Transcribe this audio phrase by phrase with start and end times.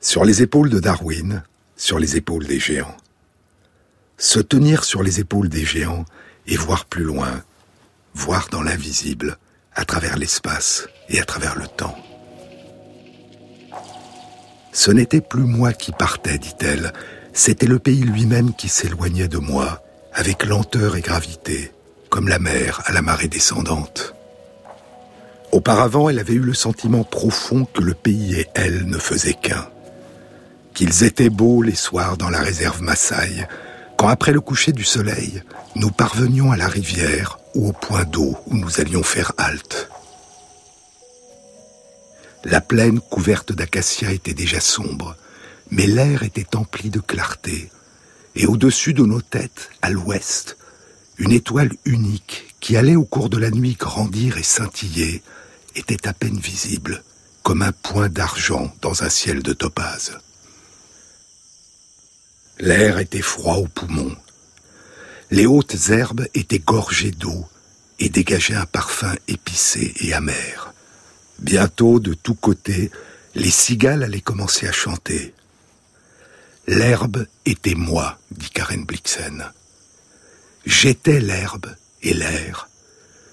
[0.00, 1.42] Sur les épaules de Darwin,
[1.76, 2.96] sur les épaules des géants.
[4.18, 6.04] Se tenir sur les épaules des géants
[6.46, 7.42] et voir plus loin,
[8.14, 9.38] voir dans l'invisible,
[9.74, 11.96] à travers l'espace et à travers le temps.
[14.72, 16.92] Ce n'était plus moi qui partais, dit-elle,
[17.32, 21.72] c'était le pays lui-même qui s'éloignait de moi, avec lenteur et gravité,
[22.08, 24.15] comme la mer à la marée descendante.
[25.56, 29.66] Auparavant, elle avait eu le sentiment profond que le pays et elle ne faisaient qu'un.
[30.74, 33.48] Qu'ils étaient beaux les soirs dans la réserve Maasai,
[33.96, 35.42] quand après le coucher du soleil,
[35.74, 39.88] nous parvenions à la rivière ou au point d'eau où nous allions faire halte.
[42.44, 45.16] La plaine couverte d'acacias était déjà sombre,
[45.70, 47.70] mais l'air était empli de clarté,
[48.34, 50.58] et au-dessus de nos têtes, à l'ouest,
[51.16, 55.22] une étoile unique qui allait au cours de la nuit grandir et scintiller
[55.76, 57.04] était à peine visible,
[57.42, 60.18] comme un point d'argent dans un ciel de topaze.
[62.58, 64.16] L'air était froid aux poumons.
[65.30, 67.46] Les hautes herbes étaient gorgées d'eau
[67.98, 70.72] et dégageaient un parfum épicé et amer.
[71.38, 72.90] Bientôt, de tous côtés,
[73.34, 75.34] les cigales allaient commencer à chanter.
[76.66, 79.52] L'herbe était moi, dit Karen Blixen.
[80.64, 81.66] J'étais l'herbe
[82.02, 82.68] et l'air.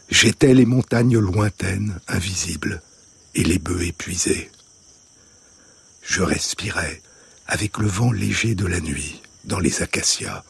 [0.10, 2.82] J'étais les montagnes lointaines, invisibles,
[3.36, 4.52] et les bœufs épuisés.
[6.02, 7.02] Je respirais
[7.48, 10.44] avec le vent léger de la nuit dans les acacias.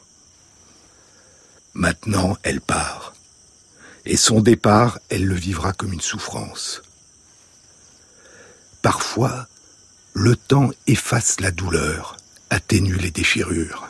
[1.74, 3.14] Maintenant, elle part.
[4.06, 6.82] Et son départ, elle le vivra comme une souffrance.
[8.82, 9.48] Parfois,
[10.14, 12.18] le temps efface la douleur,
[12.50, 13.88] atténue les déchirures.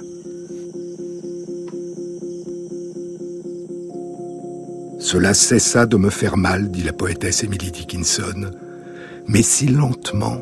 [5.04, 8.52] Cela cessa de me faire mal, dit la poétesse Emily Dickinson,
[9.28, 10.42] mais si lentement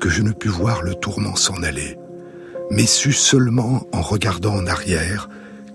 [0.00, 1.98] que je ne pus voir le tourment s'en aller,
[2.70, 5.28] mais sus seulement en regardant en arrière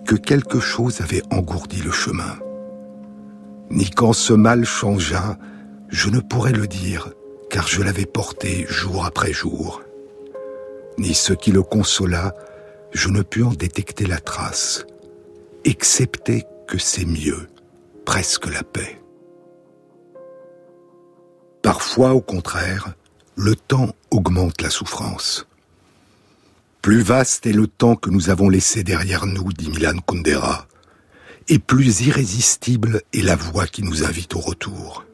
[0.07, 2.39] que quelque chose avait engourdi le chemin.
[3.69, 5.37] Ni quand ce mal changea,
[5.89, 7.11] je ne pourrais le dire,
[7.51, 9.83] car je l'avais porté jour après jour.
[10.97, 12.33] Ni ce qui le consola,
[12.93, 14.87] je ne pus en détecter la trace,
[15.65, 17.47] excepté que c'est mieux,
[18.05, 19.01] presque la paix.
[21.61, 22.93] Parfois, au contraire,
[23.35, 25.47] le temps augmente la souffrance.
[26.81, 30.67] Plus vaste est le temps que nous avons laissé derrière nous, dit Milan Kundera,
[31.47, 35.05] et plus irrésistible est la voix qui nous invite au retour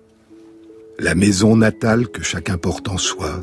[0.99, 3.41] la maison natale que chacun porte en soi,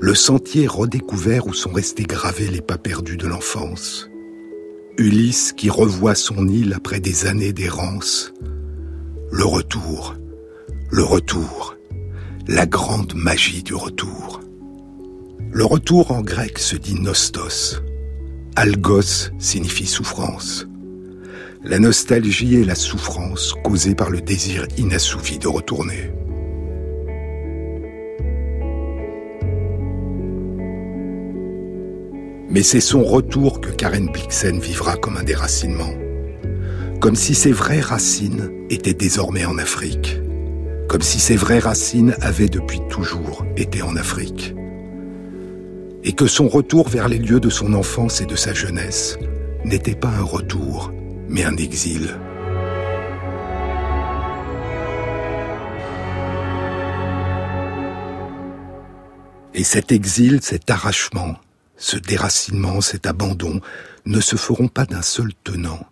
[0.00, 4.08] le sentier redécouvert où sont restés gravés les pas perdus de l'enfance,
[4.96, 8.32] Ulysse qui revoit son île après des années d'errance,
[9.32, 10.14] le retour,
[10.88, 11.76] le retour,
[12.46, 14.40] la grande magie du retour.
[15.50, 17.80] Le retour en grec se dit nostos.
[18.54, 20.68] Algos signifie souffrance.
[21.64, 26.12] La nostalgie est la souffrance causée par le désir inassouvi de retourner.
[32.54, 35.90] Mais c'est son retour que Karen Blixen vivra comme un déracinement.
[37.00, 40.20] Comme si ses vraies racines étaient désormais en Afrique.
[40.88, 44.54] Comme si ses vraies racines avaient depuis toujours été en Afrique.
[46.04, 49.18] Et que son retour vers les lieux de son enfance et de sa jeunesse
[49.64, 50.92] n'était pas un retour,
[51.28, 52.16] mais un exil.
[59.54, 61.34] Et cet exil, cet arrachement,
[61.84, 63.60] ce déracinement, cet abandon,
[64.06, 65.86] ne se feront pas d'un seul tenant,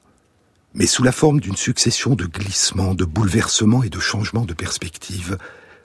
[0.72, 5.37] mais sous la forme d'une succession de glissements, de bouleversements et de changements de perspective,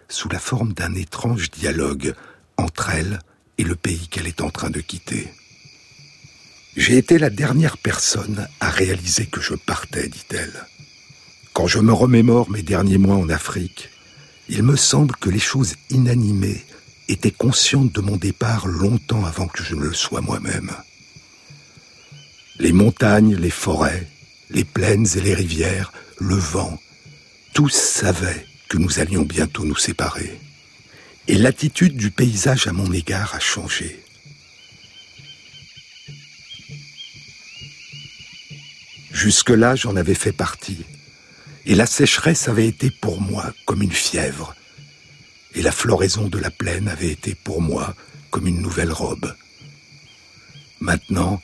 [0.07, 2.15] sous la forme d'un étrange dialogue
[2.55, 3.19] entre elle
[3.57, 5.27] et le pays qu'elle est en train de quitter.
[6.77, 10.67] J'ai été la dernière personne à réaliser que je partais, dit-elle.
[11.51, 13.89] Quand je me remémore mes derniers mois en Afrique,
[14.47, 16.63] il me semble que les choses inanimées
[17.07, 20.71] était consciente de mon départ longtemps avant que je ne le sois moi-même.
[22.59, 24.07] Les montagnes, les forêts,
[24.49, 26.79] les plaines et les rivières, le vent,
[27.53, 30.39] tous savaient que nous allions bientôt nous séparer.
[31.27, 34.01] Et l'attitude du paysage à mon égard a changé.
[39.11, 40.85] Jusque-là, j'en avais fait partie,
[41.65, 44.55] et la sécheresse avait été pour moi comme une fièvre,
[45.57, 47.95] et la floraison de la plaine avait été pour moi
[48.29, 49.33] comme une nouvelle robe.
[50.79, 51.41] Maintenant,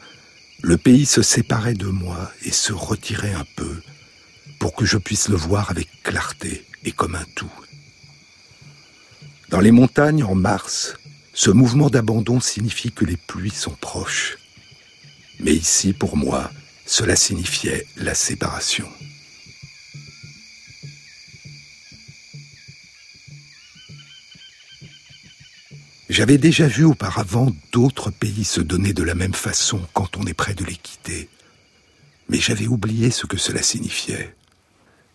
[0.62, 3.82] le pays se séparait de moi et se retirait un peu
[4.60, 7.52] pour que je puisse le voir avec clarté et comme un tout.
[9.50, 10.96] Dans les montagnes, en mars,
[11.36, 14.38] Ce mouvement d'abandon signifie que les pluies sont proches.
[15.40, 16.52] Mais ici, pour moi,
[16.86, 18.88] cela signifiait la séparation.
[26.14, 30.36] J'avais déjà vu auparavant d'autres pays se donner de la même façon quand on est
[30.36, 31.28] près de les quitter.
[32.30, 34.36] Mais j'avais oublié ce que cela signifiait.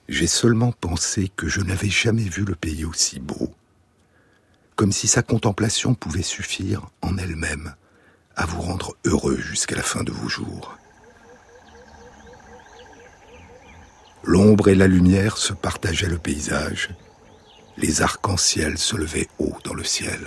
[0.08, 3.54] J'ai seulement pensé que je n'avais jamais vu le pays aussi beau.
[4.74, 7.76] Comme si sa contemplation pouvait suffire en elle-même
[8.34, 10.76] à vous rendre heureux jusqu'à la fin de vos jours.
[14.24, 16.90] L'ombre et la lumière se partageaient le paysage.
[17.76, 20.26] Les arcs-en-ciel se levaient haut dans le ciel.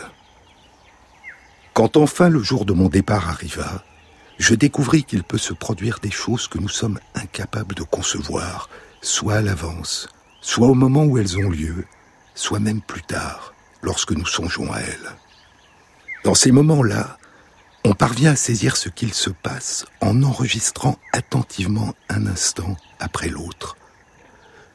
[1.73, 3.83] Quand enfin le jour de mon départ arriva,
[4.37, 8.69] je découvris qu'il peut se produire des choses que nous sommes incapables de concevoir,
[9.01, 10.09] soit à l'avance,
[10.41, 11.85] soit au moment où elles ont lieu,
[12.35, 15.11] soit même plus tard, lorsque nous songeons à elles.
[16.25, 17.17] Dans ces moments-là,
[17.85, 23.77] on parvient à saisir ce qu'il se passe en enregistrant attentivement un instant après l'autre,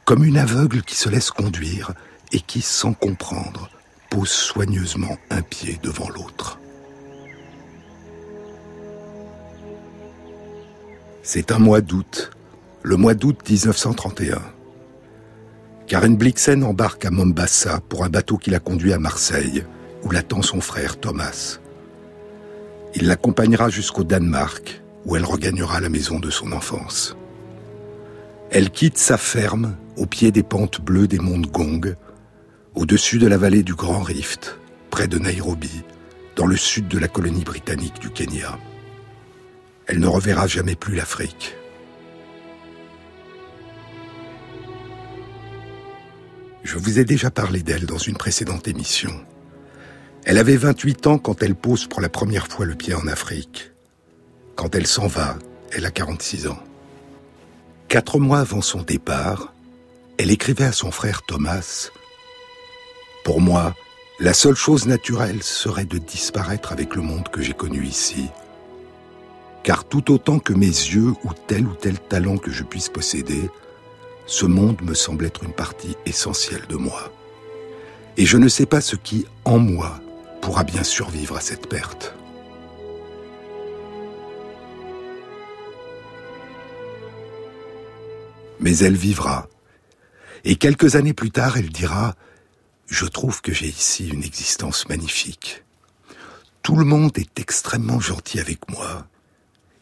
[0.03, 1.93] comme une aveugle qui se laisse conduire
[2.31, 3.69] et qui, sans comprendre,
[4.09, 6.57] pose soigneusement un pied devant l'autre.
[11.29, 12.31] C'est un mois d'août,
[12.83, 14.39] le mois d'août 1931.
[15.85, 19.65] Karen Blixen embarque à Mombasa pour un bateau qui la conduit à Marseille,
[20.03, 21.59] où l'attend son frère Thomas.
[22.95, 27.17] Il l'accompagnera jusqu'au Danemark, où elle regagnera la maison de son enfance.
[28.49, 31.93] Elle quitte sa ferme au pied des pentes bleues des monts Gong,
[32.73, 34.57] au-dessus de la vallée du Grand Rift,
[34.91, 35.83] près de Nairobi,
[36.37, 38.57] dans le sud de la colonie britannique du Kenya
[39.87, 41.55] elle ne reverra jamais plus l'Afrique.
[46.63, 49.11] Je vous ai déjà parlé d'elle dans une précédente émission.
[50.25, 53.71] Elle avait 28 ans quand elle pose pour la première fois le pied en Afrique.
[54.55, 55.37] Quand elle s'en va,
[55.71, 56.59] elle a 46 ans.
[57.87, 59.53] Quatre mois avant son départ,
[60.17, 61.89] elle écrivait à son frère Thomas
[63.23, 63.73] Pour moi,
[64.19, 68.29] la seule chose naturelle serait de disparaître avec le monde que j'ai connu ici,
[69.67, 73.49] car tout autant que mes yeux ou tel ou tel talent que je puisse posséder,
[74.25, 77.11] ce monde me semble être une partie essentielle de moi.
[78.15, 79.99] Et je ne sais pas ce qui, en moi,
[80.39, 82.15] pourra bien survivre à cette perte.
[88.61, 89.49] Mais elle vivra.
[90.45, 92.11] Et quelques années plus tard, elle dira⁇
[92.87, 95.65] Je trouve que j'ai ici une existence magnifique.
[96.63, 99.05] Tout le monde est extrêmement gentil avec moi.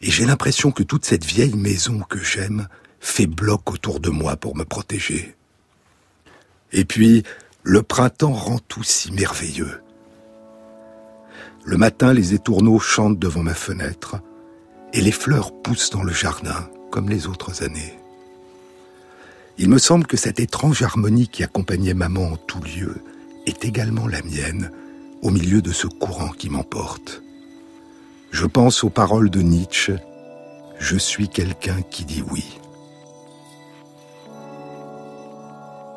[0.02, 2.68] Et j'ai l'impression que toute cette vieille maison que j'aime
[3.00, 5.36] fait bloc autour de moi pour me protéger.
[6.72, 7.22] Et puis,
[7.62, 9.80] le printemps rend tout si merveilleux.
[11.64, 14.16] Le matin, les étourneaux chantent devant ma fenêtre,
[14.92, 17.98] et les fleurs poussent dans le jardin, comme les autres années.
[19.58, 22.94] Il me semble que cette étrange harmonie qui accompagnait maman en tout lieu
[23.46, 24.70] est également la mienne,
[25.22, 27.22] au milieu de ce courant qui m'emporte.
[28.30, 29.94] Je pense aux paroles de Nietzsche.
[30.78, 32.58] Je suis quelqu'un qui dit oui.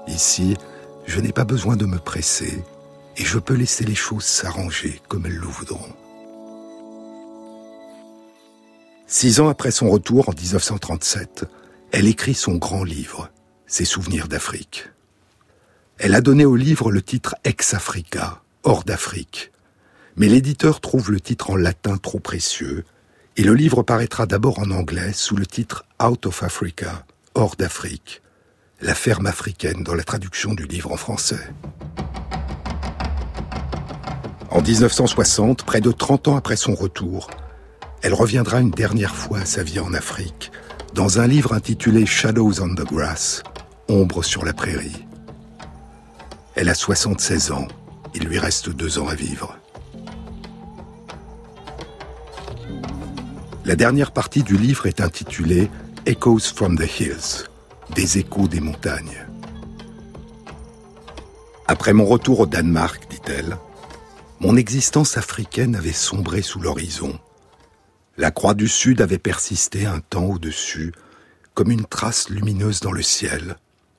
[0.07, 0.55] Ici,
[1.05, 2.63] je n'ai pas besoin de me presser
[3.17, 5.93] et je peux laisser les choses s'arranger comme elles le voudront.
[9.07, 11.45] Six ans après son retour en 1937,
[11.91, 13.29] elle écrit son grand livre,
[13.65, 14.89] Ses souvenirs d'Afrique.
[15.97, 19.51] Elle a donné au livre le titre Ex Africa, hors d'Afrique,
[20.19, 22.83] mais l'éditeur trouve le titre en latin trop précieux,
[23.37, 28.21] et le livre paraîtra d'abord en anglais sous le titre Out of Africa, hors d'Afrique,
[28.81, 31.39] la ferme africaine dans la traduction du livre en français.
[34.51, 37.29] En 1960, près de 30 ans après son retour,
[38.01, 40.51] elle reviendra une dernière fois à sa vie en Afrique,
[40.93, 43.41] dans un livre intitulé Shadows on the Grass,
[43.87, 45.05] Ombre sur la prairie.
[46.55, 47.69] Elle a 76 ans,
[48.13, 49.57] il lui reste deux ans à vivre.
[53.69, 55.69] La dernière partie du livre est intitulée
[56.07, 57.45] Echoes from the Hills,
[57.93, 59.27] des échos des montagnes.
[61.67, 63.57] Après mon retour au Danemark, dit-elle,
[64.39, 67.19] mon existence africaine avait sombré sous l'horizon.
[68.17, 70.91] La croix du Sud avait persisté un temps au-dessus,
[71.53, 73.55] comme une trace lumineuse dans le ciel,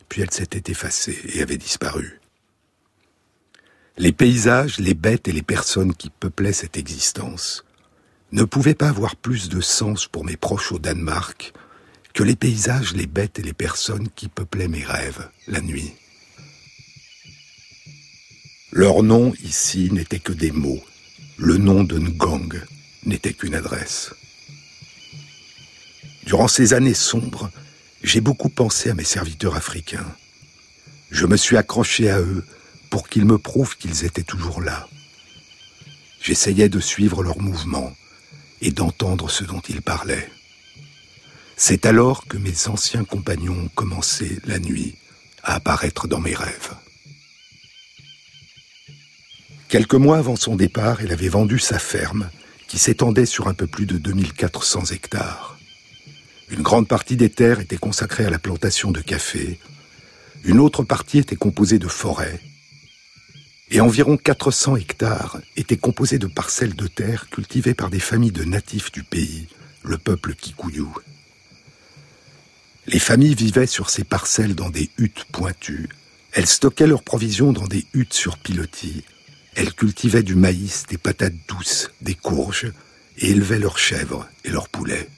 [0.08, 2.20] puis elle s'était effacée et avait disparu.
[3.98, 7.64] Les paysages, les bêtes et les personnes qui peuplaient cette existence
[8.32, 11.52] ne pouvait pas avoir plus de sens pour mes proches au Danemark
[12.14, 15.92] que les paysages, les bêtes et les personnes qui peuplaient mes rêves la nuit.
[18.72, 20.82] Leurs noms ici n'étaient que des mots,
[21.38, 22.60] le nom de Ngang
[23.04, 24.12] n'était qu'une adresse.
[26.24, 27.50] Durant ces années sombres,
[28.04, 30.06] j'ai beaucoup pensé à mes serviteurs africains.
[31.10, 32.44] Je me suis accroché à eux
[32.90, 34.88] pour qu'ils me prouvent qu'ils étaient toujours là.
[36.22, 37.92] J'essayais de suivre leurs mouvements
[38.60, 40.30] et d'entendre ce dont ils parlaient.
[41.56, 44.96] C'est alors que mes anciens compagnons ont commencé, la nuit,
[45.42, 46.74] à apparaître dans mes rêves.
[49.68, 52.30] Quelques mois avant son départ, elle avait vendu sa ferme,
[52.66, 55.58] qui s'étendait sur un peu plus de 2400 hectares.
[56.50, 59.60] Une grande partie des terres était consacrée à la plantation de café,
[60.44, 62.40] une autre partie était composée de forêts,
[63.70, 68.44] et environ 400 hectares étaient composés de parcelles de terre cultivées par des familles de
[68.44, 69.46] natifs du pays,
[69.84, 70.86] le peuple Kikuyu.
[72.86, 75.88] Les familles vivaient sur ces parcelles dans des huttes pointues.
[76.32, 79.04] Elles stockaient leurs provisions dans des huttes sur pilotis.
[79.54, 82.72] Elles cultivaient du maïs, des patates douces, des courges,
[83.18, 85.08] et élevaient leurs chèvres et leurs poulets.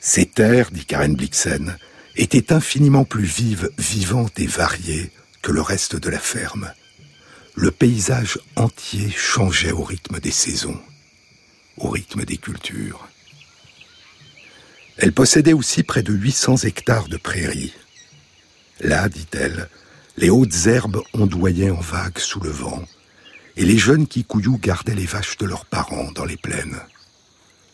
[0.00, 1.78] Ces terres, dit Karen Blixen,
[2.16, 5.10] étaient infiniment plus vives, vivantes et variées
[5.52, 6.72] le reste de la ferme.
[7.54, 10.80] Le paysage entier changeait au rythme des saisons,
[11.76, 13.08] au rythme des cultures.
[14.96, 17.74] Elle possédait aussi près de 800 hectares de prairies.
[18.80, 19.68] Là, dit-elle,
[20.16, 22.84] les hautes herbes ondoyaient en vagues sous le vent,
[23.56, 26.78] et les jeunes Kikuyu gardaient les vaches de leurs parents dans les plaines.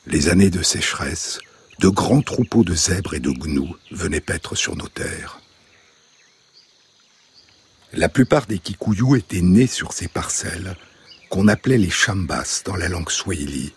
[0.07, 1.39] Les années de sécheresse,
[1.79, 5.40] de grands troupeaux de zèbres et de gnous venaient paître sur nos terres.
[7.93, 10.77] La plupart des Kikuyu étaient nés sur ces parcelles,
[11.29, 13.73] qu'on appelait les Chambas dans la langue swahili,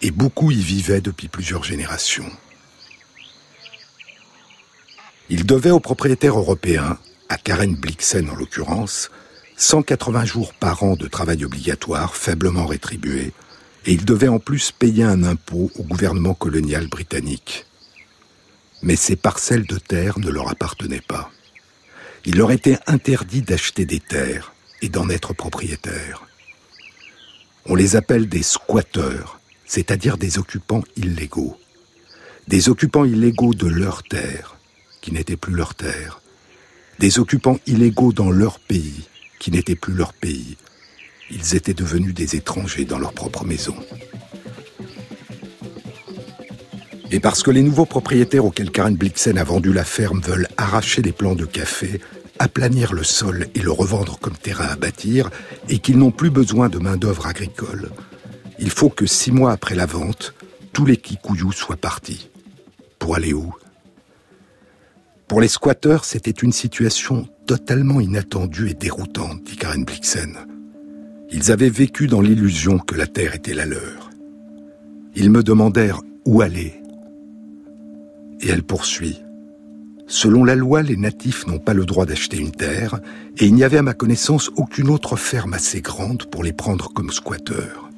[0.00, 2.30] et beaucoup y vivaient depuis plusieurs générations.
[5.28, 9.10] Ils devaient aux propriétaires européens, à Karen Blixen en l'occurrence,
[9.58, 13.34] 180 jours par an de travail obligatoire faiblement rétribué,
[13.84, 17.66] et ils devaient en plus payer un impôt au gouvernement colonial britannique.
[18.80, 21.30] Mais ces parcelles de terre ne leur appartenaient pas
[22.26, 24.52] il leur était interdit d'acheter des terres
[24.82, 26.26] et d'en être propriétaires.
[27.66, 31.56] On les appelle des squatteurs, c'est-à-dire des occupants illégaux.
[32.48, 34.56] Des occupants illégaux de leurs terres,
[35.00, 36.20] qui n'étaient plus leurs terres.
[36.98, 39.04] Des occupants illégaux dans leur pays,
[39.38, 40.56] qui n'étaient plus leur pays.
[41.30, 43.76] Ils étaient devenus des étrangers dans leur propre maison.
[47.10, 51.02] Et parce que les nouveaux propriétaires auxquels Karen Blixen a vendu la ferme veulent arracher
[51.02, 52.00] les plants de café,
[52.38, 55.30] aplanir le sol et le revendre comme terrain à bâtir,
[55.68, 57.90] et qu'ils n'ont plus besoin de main-d'œuvre agricole,
[58.58, 60.34] il faut que six mois après la vente,
[60.72, 62.30] tous les Kikuyu soient partis.
[62.98, 63.54] Pour aller où?
[65.28, 70.36] Pour les squatteurs, c'était une situation totalement inattendue et déroutante, dit Karen Blixen.
[71.30, 74.10] Ils avaient vécu dans l'illusion que la terre était la leur.
[75.14, 76.80] Ils me demandèrent où aller.
[78.46, 79.18] Et elle poursuit.
[80.06, 83.00] Selon la loi, les natifs n'ont pas le droit d'acheter une terre,
[83.38, 86.92] et il n'y avait à ma connaissance aucune autre ferme assez grande pour les prendre
[86.92, 87.90] comme squatteurs.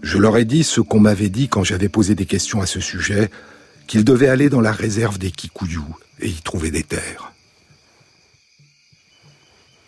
[0.00, 2.78] Je leur ai dit ce qu'on m'avait dit quand j'avais posé des questions à ce
[2.78, 3.32] sujet,
[3.88, 5.80] qu'ils devaient aller dans la réserve des Kikuyu
[6.20, 7.32] et y trouver des terres.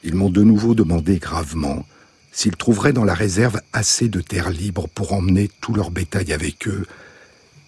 [0.02, 1.86] Ils m'ont de nouveau demandé gravement
[2.32, 6.66] s'ils trouveraient dans la réserve assez de terres libres pour emmener tout leur bétail avec
[6.66, 6.86] eux,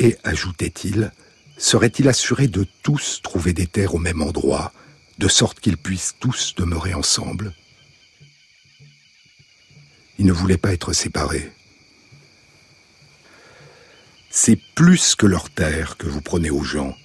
[0.02, 1.12] et, ajoutait-il,
[1.56, 4.72] serait-il assuré de tous trouver des terres au même endroit,
[5.18, 7.54] de sorte qu'ils puissent tous demeurer ensemble?
[10.18, 11.52] Ils ne voulaient pas être séparés.
[14.28, 16.96] C'est plus que leur terre que vous prenez aux gens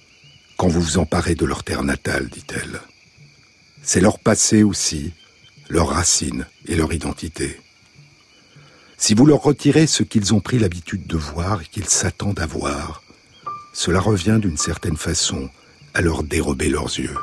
[0.56, 2.80] quand vous vous emparez de leur terre natale, dit-elle.
[3.82, 5.12] C'est leur passé aussi,
[5.68, 7.60] leurs racines et leur identité.
[9.00, 12.46] Si vous leur retirez ce qu'ils ont pris l'habitude de voir et qu'ils s'attendent à
[12.46, 13.00] voir,
[13.72, 15.48] cela revient d'une certaine façon
[15.94, 17.16] à leur dérober leurs yeux.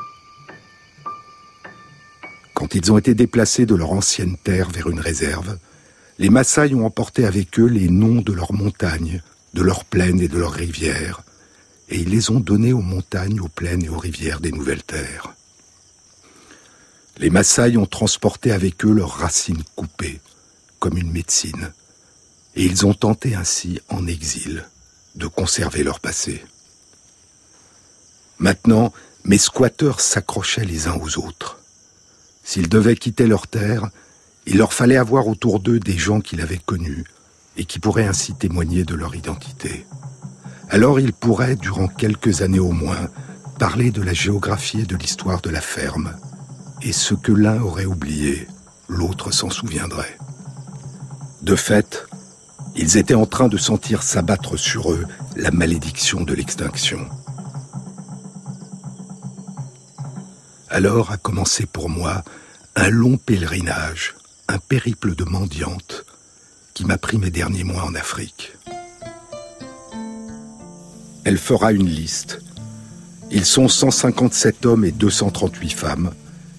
[2.53, 5.57] Quand ils ont été déplacés de leur ancienne terre vers une réserve,
[6.17, 9.21] les Maasai ont emporté avec eux les noms de leurs montagnes,
[9.53, 11.23] de leurs plaines et de leurs rivières,
[11.89, 15.33] et ils les ont donnés aux montagnes, aux plaines et aux rivières des nouvelles terres.
[17.17, 20.21] Les Maasai ont transporté avec eux leurs racines coupées,
[20.79, 21.71] comme une médecine,
[22.55, 24.65] et ils ont tenté ainsi, en exil,
[25.15, 26.43] de conserver leur passé.
[28.39, 31.59] Maintenant, mes squatteurs s'accrochaient les uns aux autres.
[32.43, 33.89] S'ils devaient quitter leur terre,
[34.45, 37.05] il leur fallait avoir autour d'eux des gens qu'ils avaient connus
[37.57, 39.85] et qui pourraient ainsi témoigner de leur identité.
[40.69, 43.09] Alors ils pourraient, durant quelques années au moins,
[43.59, 46.15] parler de la géographie et de l'histoire de la ferme,
[46.81, 48.47] et ce que l'un aurait oublié,
[48.89, 50.17] l'autre s'en souviendrait.
[51.45, 52.07] De fait,
[52.75, 57.07] ils étaient en train de sentir s'abattre sur eux la malédiction de l'extinction.
[60.69, 62.23] Alors a commencé pour moi
[62.75, 64.15] un long pèlerinage,
[64.47, 66.03] un périple de mendiante
[66.73, 68.53] qui m'a pris mes derniers mois en Afrique.
[71.25, 72.39] Elle fera une liste.
[73.29, 76.11] Ils sont 157 hommes et 238 femmes,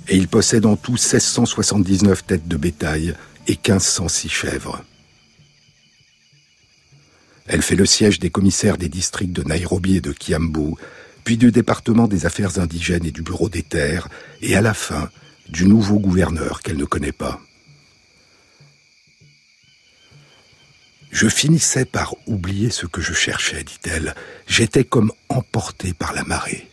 [0.06, 3.16] et ils possèdent en tout 1679 têtes de bétail
[3.46, 4.84] et 1506 chèvres.
[7.46, 10.74] Elle fait le siège des commissaires des districts de Nairobi et de Kiambu,
[11.24, 14.08] puis du département des affaires indigènes et du bureau des terres,
[14.42, 15.10] et à la fin,
[15.48, 17.40] du nouveau gouverneur qu'elle ne connaît pas.
[21.10, 24.14] Je finissais par oublier ce que je cherchais, dit-elle.
[24.46, 26.68] J'étais comme emporté par la marée.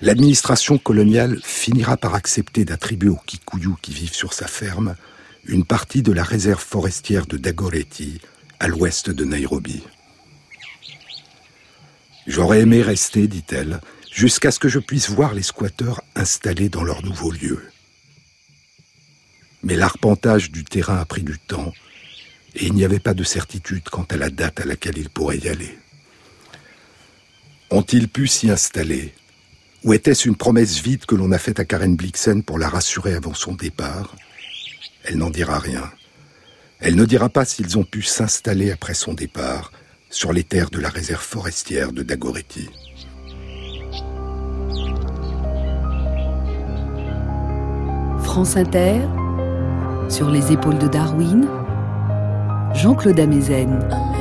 [0.00, 4.94] L'administration coloniale finira par accepter d'attribuer aux Kikuyu qui vivent sur sa ferme
[5.44, 8.20] une partie de la réserve forestière de Dagoretti,
[8.60, 9.82] à l'ouest de Nairobi.
[12.26, 13.80] J'aurais aimé rester, dit-elle,
[14.12, 17.60] jusqu'à ce que je puisse voir les squatteurs installés dans leur nouveau lieu.
[19.62, 21.72] Mais l'arpentage du terrain a pris du temps,
[22.54, 25.38] et il n'y avait pas de certitude quant à la date à laquelle ils pourraient
[25.38, 25.76] y aller.
[27.70, 29.14] Ont-ils pu s'y installer?
[29.88, 33.14] Ou était-ce une promesse vide que l'on a faite à Karen Blixen pour la rassurer
[33.14, 34.14] avant son départ?
[35.02, 35.90] Elle n'en dira rien.
[36.78, 39.72] Elle ne dira pas s'ils ont pu s'installer après son départ
[40.10, 42.68] sur les terres de la réserve forestière de Dagoretti.
[48.24, 49.00] France Inter,
[50.10, 51.48] sur les épaules de Darwin,
[52.74, 54.17] Jean-Claude Amezen.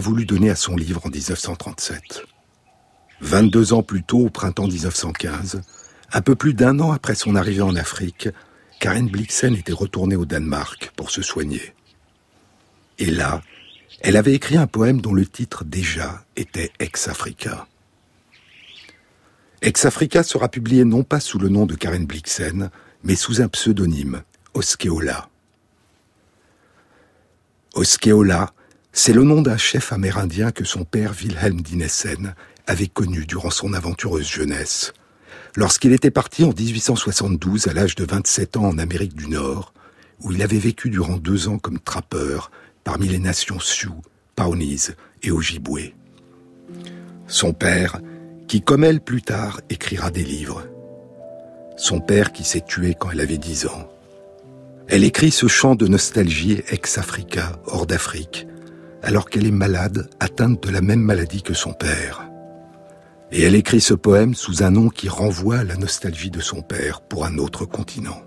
[0.00, 2.24] Voulu donner à son livre en 1937.
[3.20, 5.62] 22 ans plus tôt, au printemps 1915,
[6.12, 8.28] un peu plus d'un an après son arrivée en Afrique,
[8.80, 11.74] Karen Blixen était retournée au Danemark pour se soigner.
[12.98, 13.42] Et là,
[14.00, 17.66] elle avait écrit un poème dont le titre déjà était Ex-Africa.
[19.62, 22.70] Ex-Africa sera publié non pas sous le nom de Karen Blixen,
[23.02, 25.30] mais sous un pseudonyme, Oskeola.
[27.74, 28.52] Oskeola,
[28.96, 32.34] c'est le nom d'un chef amérindien que son père Wilhelm Dinesen
[32.68, 34.92] avait connu durant son aventureuse jeunesse,
[35.56, 39.74] lorsqu'il était parti en 1872 à l'âge de 27 ans en Amérique du Nord,
[40.20, 42.52] où il avait vécu durant deux ans comme trappeur
[42.84, 44.00] parmi les nations Sioux,
[44.36, 45.92] Pawnees et Ojibwe.
[47.26, 47.98] Son père,
[48.46, 50.68] qui comme elle plus tard écrira des livres.
[51.76, 53.90] Son père qui s'est tué quand elle avait dix ans.
[54.86, 58.46] Elle écrit ce chant de nostalgie ex-Africa, hors d'Afrique,
[59.04, 62.26] alors qu'elle est malade, atteinte de la même maladie que son père.
[63.30, 66.62] Et elle écrit ce poème sous un nom qui renvoie à la nostalgie de son
[66.62, 68.22] père pour un autre continent.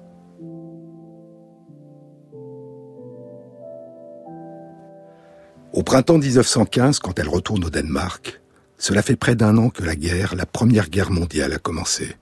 [5.74, 8.42] Au printemps 1915, quand elle retourne au Danemark,
[8.78, 12.16] cela fait près d'un an que la guerre, la première guerre mondiale, a commencé.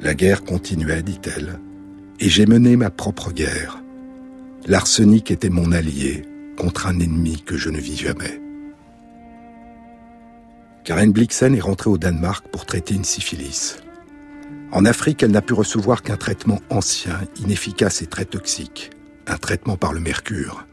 [0.00, 1.58] La guerre continuait, dit-elle,
[2.20, 3.82] et j'ai mené ma propre guerre.
[4.66, 6.26] L'arsenic était mon allié
[6.56, 8.40] contre un ennemi que je ne vis jamais.
[10.84, 13.78] Karen Blixen est rentrée au Danemark pour traiter une syphilis.
[14.72, 18.90] En Afrique, elle n'a pu recevoir qu'un traitement ancien, inefficace et très toxique,
[19.26, 20.66] un traitement par le mercure.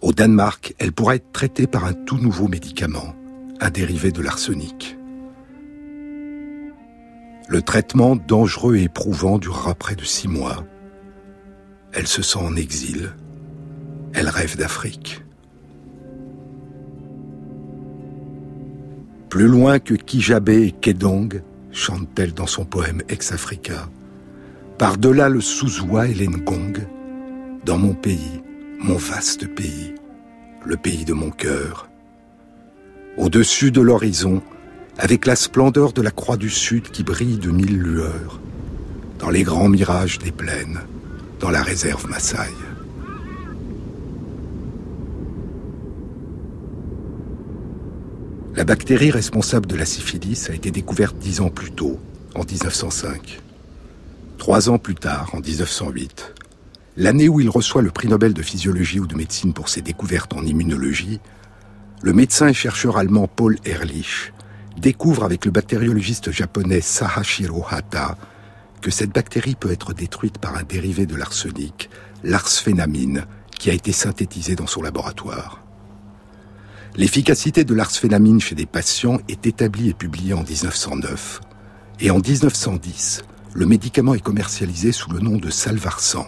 [0.00, 3.14] Au Danemark, elle pourra être traitée par un tout nouveau médicament,
[3.60, 4.96] un dérivé de l'arsenic.
[7.48, 10.64] Le traitement dangereux et éprouvant durera près de six mois.
[11.92, 13.12] Elle se sent en exil.
[14.18, 15.22] Elle rêve d'Afrique.
[19.28, 23.90] Plus loin que Kijabé et Kedong, chante-t-elle dans son poème Ex-Africa,
[24.78, 26.78] par-delà le Souzoua et l'Engong,
[27.66, 28.40] dans mon pays,
[28.80, 29.92] mon vaste pays,
[30.64, 31.90] le pays de mon cœur.
[33.18, 34.40] Au-dessus de l'horizon,
[34.96, 38.40] avec la splendeur de la croix du Sud qui brille de mille lueurs,
[39.18, 40.80] dans les grands mirages des plaines,
[41.38, 42.65] dans la réserve Maasai.
[48.56, 52.00] La bactérie responsable de la syphilis a été découverte dix ans plus tôt,
[52.34, 53.42] en 1905.
[54.38, 56.32] Trois ans plus tard, en 1908,
[56.96, 60.32] l'année où il reçoit le prix Nobel de physiologie ou de médecine pour ses découvertes
[60.32, 61.20] en immunologie,
[62.00, 64.32] le médecin et chercheur allemand Paul Ehrlich
[64.78, 68.16] découvre avec le bactériologiste japonais Sahashiro Hata
[68.80, 71.90] que cette bactérie peut être détruite par un dérivé de l'arsenic,
[72.24, 75.65] l'arsphénamine, qui a été synthétisé dans son laboratoire.
[76.96, 81.42] L'efficacité de l'arsphénamine chez des patients est établie et publiée en 1909.
[82.00, 86.26] Et en 1910, le médicament est commercialisé sous le nom de salvarsan,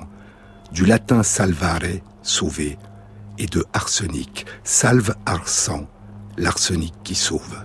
[0.71, 2.77] du latin salvare, sauver,
[3.39, 5.89] et de arsenic, salve arsan,
[6.37, 7.65] l'arsenic qui sauve.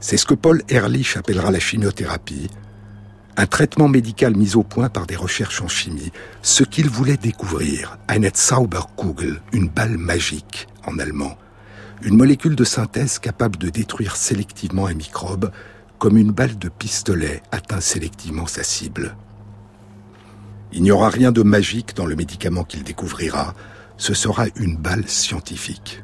[0.00, 2.48] C'est ce que Paul Ehrlich appellera la chimiothérapie,
[3.36, 7.98] un traitement médical mis au point par des recherches en chimie, ce qu'il voulait découvrir,
[8.08, 11.36] eine Zauberkugel, une balle magique en allemand,
[12.02, 15.50] une molécule de synthèse capable de détruire sélectivement un microbe
[15.98, 19.16] comme une balle de pistolet atteint sélectivement sa cible.
[20.72, 23.54] Il n'y aura rien de magique dans le médicament qu'il découvrira,
[23.96, 26.02] ce sera une balle scientifique.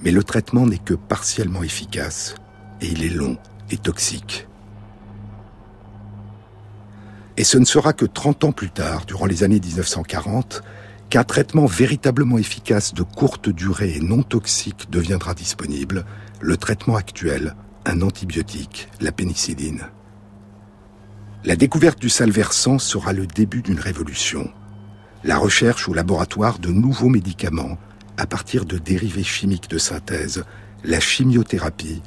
[0.00, 2.34] Mais le traitement n'est que partiellement efficace
[2.80, 3.38] et il est long
[3.70, 4.46] et toxique.
[7.36, 10.62] Et ce ne sera que 30 ans plus tard, durant les années 1940,
[11.10, 16.04] qu'un traitement véritablement efficace de courte durée et non toxique deviendra disponible,
[16.40, 19.82] le traitement actuel, un antibiotique, la pénicilline.
[21.44, 24.50] La découverte du salversant sera le début d'une révolution.
[25.24, 27.78] La recherche au laboratoire de nouveaux médicaments
[28.16, 30.44] à partir de dérivés chimiques de synthèse,
[30.84, 32.00] la chimiothérapie,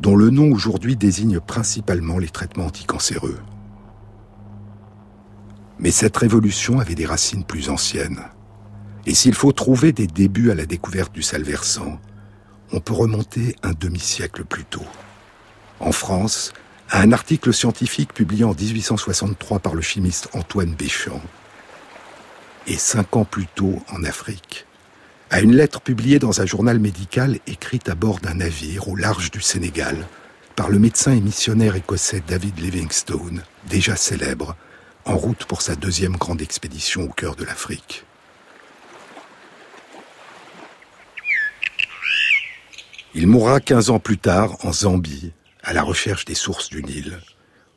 [0.00, 3.38] dont le nom aujourd'hui désigne principalement les traitements anticancéreux.
[5.80, 8.20] Mais cette révolution avait des racines plus anciennes.
[9.06, 11.98] Et s'il faut trouver des débuts à la découverte du salversant,
[12.70, 14.84] on peut remonter un demi-siècle plus tôt.
[15.80, 16.52] En France,
[16.90, 21.22] à un article scientifique publié en 1863 par le chimiste Antoine Béchamp,
[22.66, 24.66] et cinq ans plus tôt en Afrique,
[25.30, 29.30] à une lettre publiée dans un journal médical écrite à bord d'un navire au large
[29.30, 29.96] du Sénégal
[30.56, 34.56] par le médecin et missionnaire écossais David Livingstone, déjà célèbre,
[35.04, 38.04] en route pour sa deuxième grande expédition au cœur de l'Afrique.
[43.14, 45.32] Il mourra 15 ans plus tard en Zambie,
[45.62, 47.18] à la recherche des sources du Nil,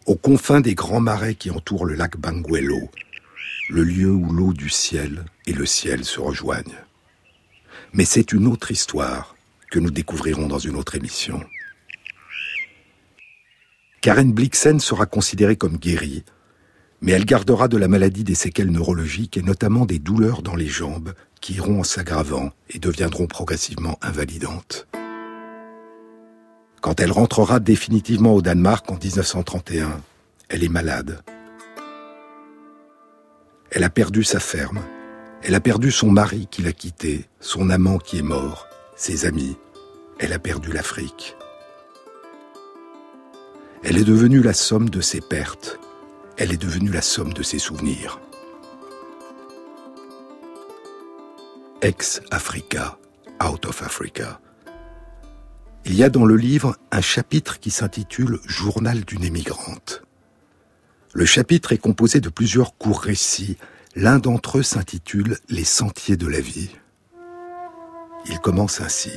[0.06, 2.90] aux confins des grands marais qui entourent le lac Banguelo,
[3.70, 6.78] le lieu où l'eau du ciel et le ciel se rejoignent.
[7.94, 9.36] Mais c'est une autre histoire
[9.72, 11.44] que nous découvrirons dans une autre émission.
[14.02, 16.24] Karen Blixen sera considérée comme guérie,
[17.04, 20.70] mais elle gardera de la maladie des séquelles neurologiques et notamment des douleurs dans les
[20.70, 24.88] jambes qui iront en s'aggravant et deviendront progressivement invalidantes.
[26.82, 30.02] Quand elle rentrera définitivement au Danemark en 1931,
[30.48, 31.22] elle est malade.
[33.70, 34.82] Elle a perdu sa ferme,
[35.42, 39.58] elle a perdu son mari qui l'a quitté, son amant qui est mort, ses amis,
[40.20, 41.36] elle a perdu l'Afrique.
[43.84, 45.80] Elle est devenue la somme de ses pertes.
[46.44, 48.20] Elle est devenue la somme de ses souvenirs.
[51.82, 52.98] Ex-Africa,
[53.42, 54.42] Out of Africa.
[55.86, 60.04] Il y a dans le livre un chapitre qui s'intitule Journal d'une émigrante.
[61.14, 63.56] Le chapitre est composé de plusieurs courts récits.
[63.96, 66.72] L'un d'entre eux s'intitule Les sentiers de la vie.
[68.26, 69.14] Il commence ainsi.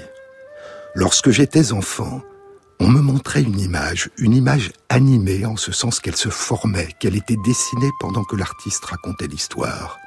[0.95, 2.23] Lorsque j'étais enfant,
[2.81, 7.17] on me montrait une image, une image animée en ce sens qu'elle se formait, qu'elle
[7.17, 9.99] était dessinée pendant que l'artiste racontait l'histoire.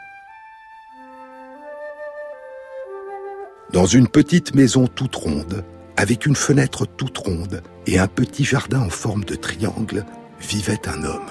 [3.73, 5.63] Dans une petite maison toute ronde,
[5.97, 10.05] avec une fenêtre toute ronde et un petit jardin en forme de triangle,
[10.39, 11.29] vivait un homme.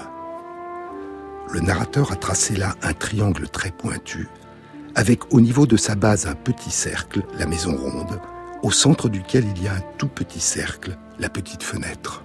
[1.51, 4.27] Le narrateur a tracé là un triangle très pointu,
[4.95, 8.19] avec au niveau de sa base un petit cercle, la maison ronde,
[8.61, 12.23] au centre duquel il y a un tout petit cercle, la petite fenêtre.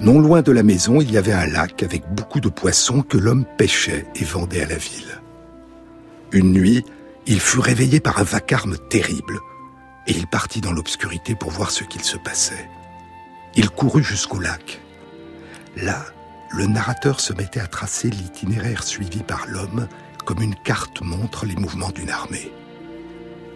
[0.00, 3.16] Non loin de la maison, il y avait un lac avec beaucoup de poissons que
[3.16, 5.20] l'homme pêchait et vendait à la ville.
[6.32, 6.84] Une nuit,
[7.26, 9.38] il fut réveillé par un vacarme terrible,
[10.06, 12.68] et il partit dans l'obscurité pour voir ce qu'il se passait.
[13.54, 14.80] Il courut jusqu'au lac.
[15.76, 16.04] Là,
[16.50, 19.88] le narrateur se mettait à tracer l'itinéraire suivi par l'homme,
[20.24, 22.52] comme une carte montre les mouvements d'une armée.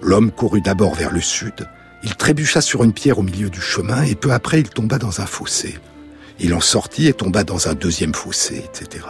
[0.03, 1.69] L'homme courut d'abord vers le sud,
[2.03, 5.21] il trébucha sur une pierre au milieu du chemin et peu après il tomba dans
[5.21, 5.79] un fossé.
[6.39, 9.05] Il en sortit et tomba dans un deuxième fossé, etc.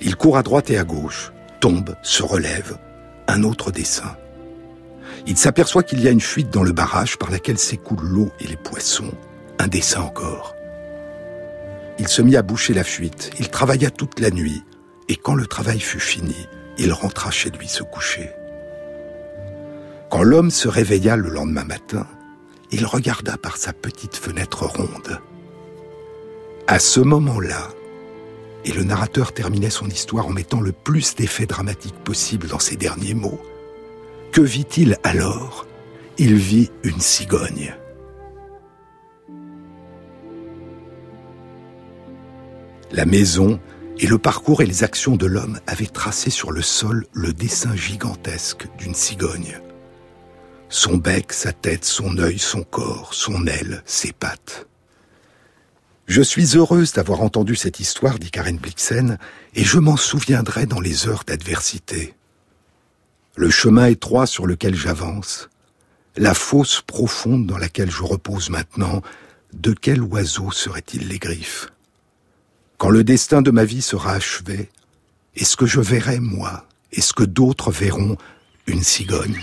[0.00, 2.76] Il court à droite et à gauche, tombe, se relève,
[3.28, 4.16] un autre dessin.
[5.26, 8.46] Il s'aperçoit qu'il y a une fuite dans le barrage par laquelle s'écoulent l'eau et
[8.46, 9.12] les poissons,
[9.58, 10.54] un dessin encore.
[11.98, 14.62] Il se mit à boucher la fuite, il travailla toute la nuit,
[15.08, 16.36] et quand le travail fut fini,
[16.76, 18.30] il rentra chez lui se coucher.
[20.10, 22.06] Quand l'homme se réveilla le lendemain matin,
[22.70, 25.20] il regarda par sa petite fenêtre ronde.
[26.66, 27.68] À ce moment-là,
[28.64, 32.76] et le narrateur terminait son histoire en mettant le plus d'effets dramatiques possible dans ses
[32.76, 33.40] derniers mots,
[34.32, 35.66] que vit-il alors?
[36.18, 37.74] Il vit une cigogne.
[42.90, 43.60] La maison
[43.98, 47.76] et le parcours et les actions de l'homme avaient tracé sur le sol le dessin
[47.76, 49.60] gigantesque d'une cigogne.
[50.68, 54.66] Son bec, sa tête, son œil, son corps, son aile, ses pattes.
[56.06, 59.18] Je suis heureuse d'avoir entendu cette histoire, dit Karen Blixen,
[59.54, 62.14] et je m'en souviendrai dans les heures d'adversité.
[63.36, 65.48] Le chemin étroit sur lequel j'avance,
[66.16, 69.02] la fosse profonde dans laquelle je repose maintenant,
[69.52, 71.70] de quel oiseau seraient-ils les griffes?
[72.78, 74.70] Quand le destin de ma vie sera achevé,
[75.34, 78.16] est-ce que je verrai, moi, est-ce que d'autres verront
[78.66, 79.40] une cigogne?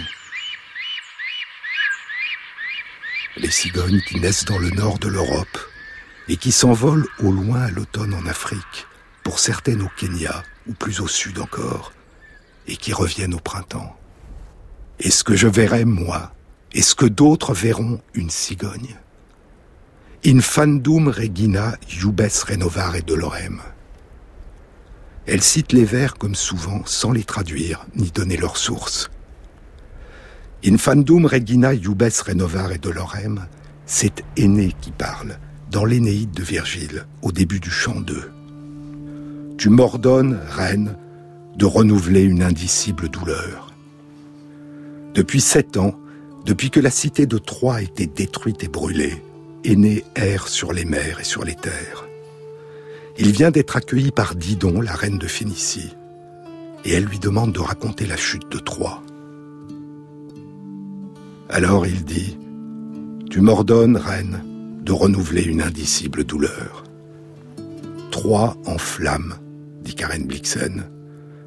[3.38, 5.58] Les cigognes qui naissent dans le nord de l'Europe
[6.28, 8.88] et qui s'envolent au loin à l'automne en Afrique,
[9.24, 11.93] pour certaines au Kenya ou plus au sud encore,
[12.67, 13.98] et qui reviennent au printemps.
[15.00, 16.34] Est-ce que je verrai, moi,
[16.74, 18.98] est-ce que d'autres verront une cigogne?
[20.26, 23.62] Infandum regina iubes renovare dolorem.
[25.26, 29.10] Elle cite les vers comme souvent sans les traduire ni donner leur source.
[30.65, 33.47] Infandum regina iubes renovare dolorem,
[33.86, 35.38] c'est Aîné qui parle,
[35.69, 38.32] dans l'Énéide de Virgile, au début du chant 2.
[39.58, 40.95] Tu m'ordonnes, reine,
[41.58, 43.73] de renouveler une indicible douleur.
[45.13, 45.99] Depuis sept ans,
[46.45, 49.21] depuis que la cité de Troie été détruite et brûlée,
[49.65, 52.06] Aîné erre sur les mers et sur les terres.
[53.17, 55.93] Il vient d'être accueilli par Didon, la reine de Phénicie,
[56.86, 59.04] et elle lui demande de raconter la chute de Troie.
[61.54, 62.36] Alors il dit,
[63.30, 64.44] Tu m'ordonnes, reine,
[64.82, 66.84] de renouveler une indicible douleur.
[68.10, 69.36] Troie en flammes,
[69.84, 70.89] dit Karen Blixen.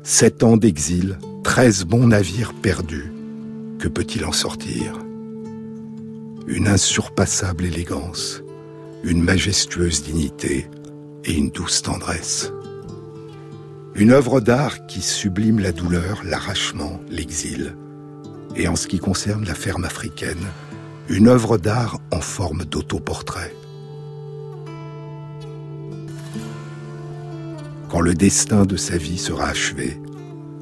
[0.04, 3.12] Sept ans d'exil, treize bons navires perdus.
[3.80, 4.92] Que peut-il en sortir?
[6.46, 8.44] Une insurpassable élégance,
[9.02, 10.70] une majestueuse dignité
[11.24, 12.52] et une douce tendresse.
[13.96, 17.74] Une œuvre d'art qui sublime la douleur, l'arrachement, l'exil.
[18.56, 20.46] Et en ce qui concerne la ferme africaine,
[21.08, 23.54] une œuvre d'art en forme d'autoportrait.
[27.90, 30.00] Quand le destin de sa vie sera achevé,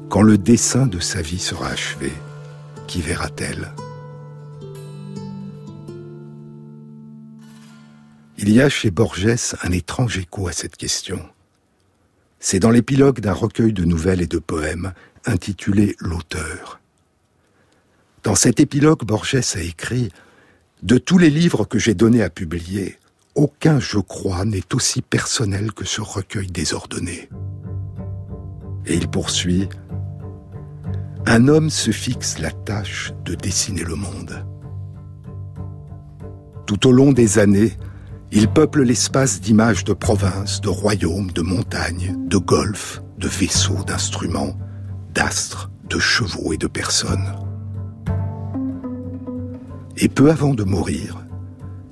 [0.09, 2.11] quand le dessin de sa vie sera achevé,
[2.87, 3.71] qui verra-t-elle?
[8.37, 11.19] Il y a chez Borges un étrange écho à cette question.
[12.39, 14.93] C'est dans l'épilogue d'un recueil de nouvelles et de poèmes
[15.25, 16.79] intitulé L'auteur.
[18.25, 20.09] Dans cet épilogue, Borges a écrit
[20.81, 22.97] De tous les livres que j'ai donnés à publier,
[23.35, 27.29] aucun, je crois, n'est aussi personnel que ce recueil désordonné.
[28.87, 29.69] Et il poursuit
[31.27, 34.43] Un homme se fixe la tâche de dessiner le monde.
[36.65, 37.77] Tout au long des années,
[38.31, 44.57] il peuple l'espace d'images de provinces, de royaumes, de montagnes, de golfs, de vaisseaux, d'instruments,
[45.13, 47.44] d'astres, de chevaux et de personnes.
[49.97, 51.25] Et peu avant de mourir,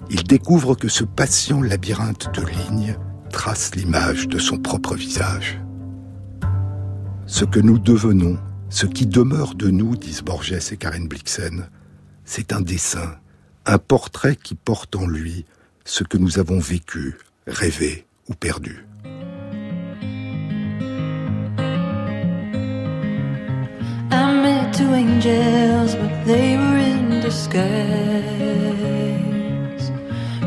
[0.10, 2.98] il découvre que ce patient labyrinthe de lignes
[3.32, 5.62] trace l'image de son propre visage.
[7.26, 8.38] Ce que nous devenons,
[8.70, 11.70] ce qui demeure de nous, disent Borges et Karen Blixen,
[12.26, 13.16] c'est un dessin,
[13.66, 15.46] un portrait qui porte en lui
[15.86, 18.86] ce que nous avons vécu, rêvé ou perdu.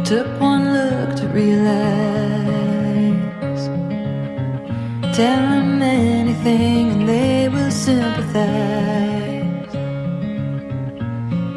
[0.06, 1.66] Took one look to realize.
[5.16, 9.72] Tell them anything and they will sympathize.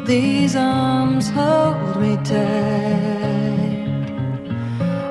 [0.04, 4.08] These arms hold me tight.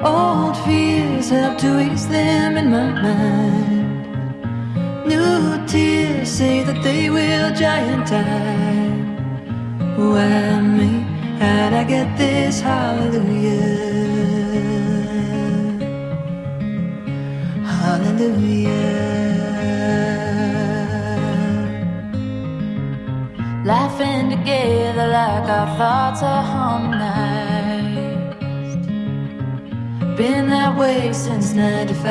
[0.04, 4.06] Old fears help to ease them in my mind.
[5.08, 8.99] New tears say that they will giantine.
[10.00, 11.04] Why me?
[11.40, 13.60] How'd I get this hallelujah?
[17.66, 18.70] Hallelujah.
[23.66, 28.00] Laughing together like our thoughts are harmonized.
[30.16, 32.08] Been that way since 95.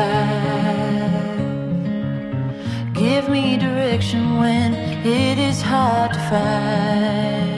[2.93, 7.58] Give me direction when it is hard to find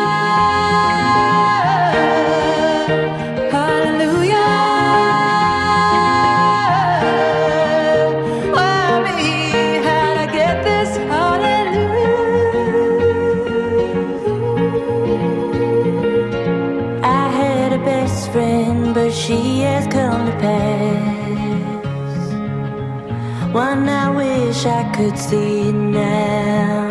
[25.01, 26.89] could see it now.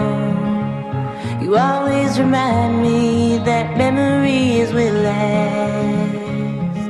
[1.40, 6.80] You always remind me that memories will last.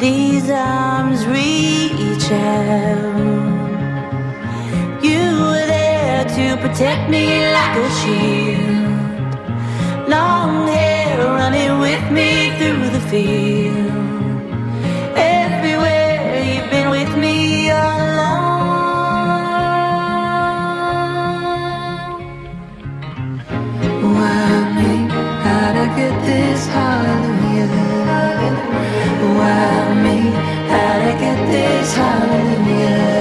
[0.00, 3.18] These arms reach out.
[5.08, 7.24] You were there to protect me
[7.56, 8.88] like a shield.
[10.08, 13.71] Long hair running with me through the field.
[26.02, 27.66] Get this hallelujah?
[29.36, 30.18] Why me?
[30.72, 33.11] How'd I get this hallelujah?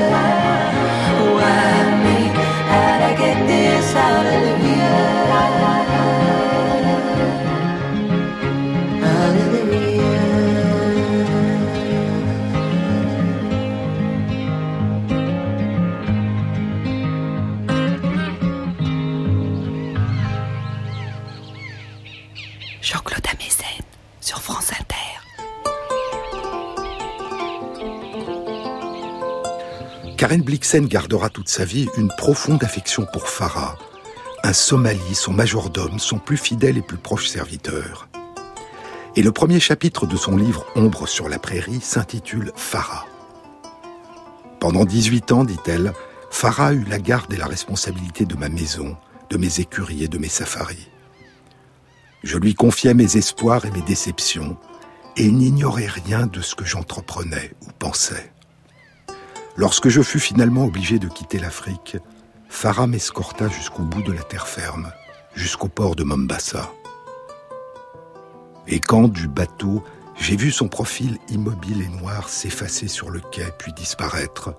[30.32, 33.77] Karen Blixen gardera toute sa vie une profonde affection pour Farah,
[34.45, 38.07] un Somali, son majordome, son plus fidèle et plus proche serviteur.
[39.17, 43.05] Et le premier chapitre de son livre Ombre sur la prairie s'intitule Farah.
[44.61, 45.91] Pendant 18 ans, dit-elle,
[46.29, 48.95] Farah eut la garde et la responsabilité de ma maison,
[49.29, 50.88] de mes écuries et de mes safaris.
[52.23, 54.55] Je lui confiais mes espoirs et mes déceptions,
[55.17, 58.32] et il n'ignorait rien de ce que j'entreprenais ou pensais.
[59.58, 61.97] Lorsque je fus finalement obligé de quitter l'Afrique,
[62.49, 64.91] Farah m'escorta jusqu'au bout de la terre ferme,
[65.36, 66.72] jusqu'au port de Mombasa.
[68.68, 69.84] Et quand, du bateau,
[70.20, 74.56] j'ai vu son profil immobile et noir s'effacer sur le quai puis disparaître,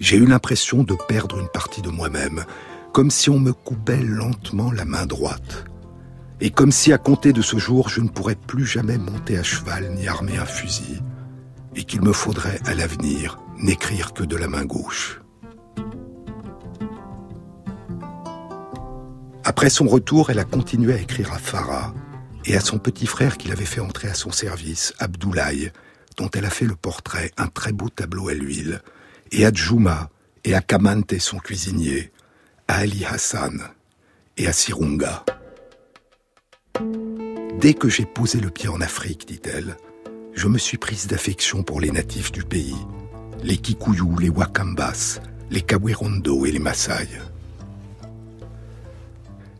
[0.00, 2.44] j'ai eu l'impression de perdre une partie de moi-même,
[2.92, 5.64] comme si on me coupait lentement la main droite
[6.40, 9.42] et comme si à compter de ce jour je ne pourrais plus jamais monter à
[9.42, 11.00] cheval ni armer un fusil,
[11.74, 15.20] et qu'il me faudrait à l'avenir n'écrire que de la main gauche.
[19.44, 21.94] Après son retour, elle a continué à écrire à Farah
[22.46, 25.70] et à son petit frère qu'il avait fait entrer à son service, Abdoulaye,
[26.16, 28.80] dont elle a fait le portrait, un très beau tableau à l'huile,
[29.32, 30.10] et à Djouma,
[30.44, 32.12] et à Kamante, son cuisinier,
[32.68, 33.62] à Ali Hassan,
[34.36, 35.24] et à Sirunga.
[37.60, 39.76] Dès que j'ai posé le pied en Afrique, dit-elle,
[40.34, 42.76] je me suis prise d'affection pour les natifs du pays,
[43.44, 45.20] les Kikuyu, les Wakambas,
[45.50, 47.08] les Kawirondo et les Maasai.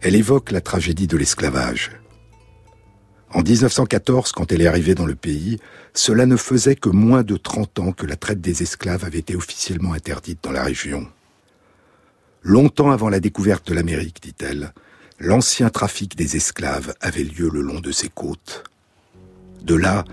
[0.01, 1.93] Elle évoque la tragédie de l'esclavage.
[3.31, 5.59] En 1914, quand elle est arrivée dans le pays,
[5.93, 9.37] cela ne faisait que moins de 30 ans que la traite des esclaves avait été
[9.37, 11.07] officiellement interdite dans la région.
[12.43, 14.73] Longtemps avant la découverte de l'Amérique, dit-elle,
[15.19, 18.65] l'ancien trafic des esclaves avait lieu le long de ces côtes.
[19.63, 20.05] De là,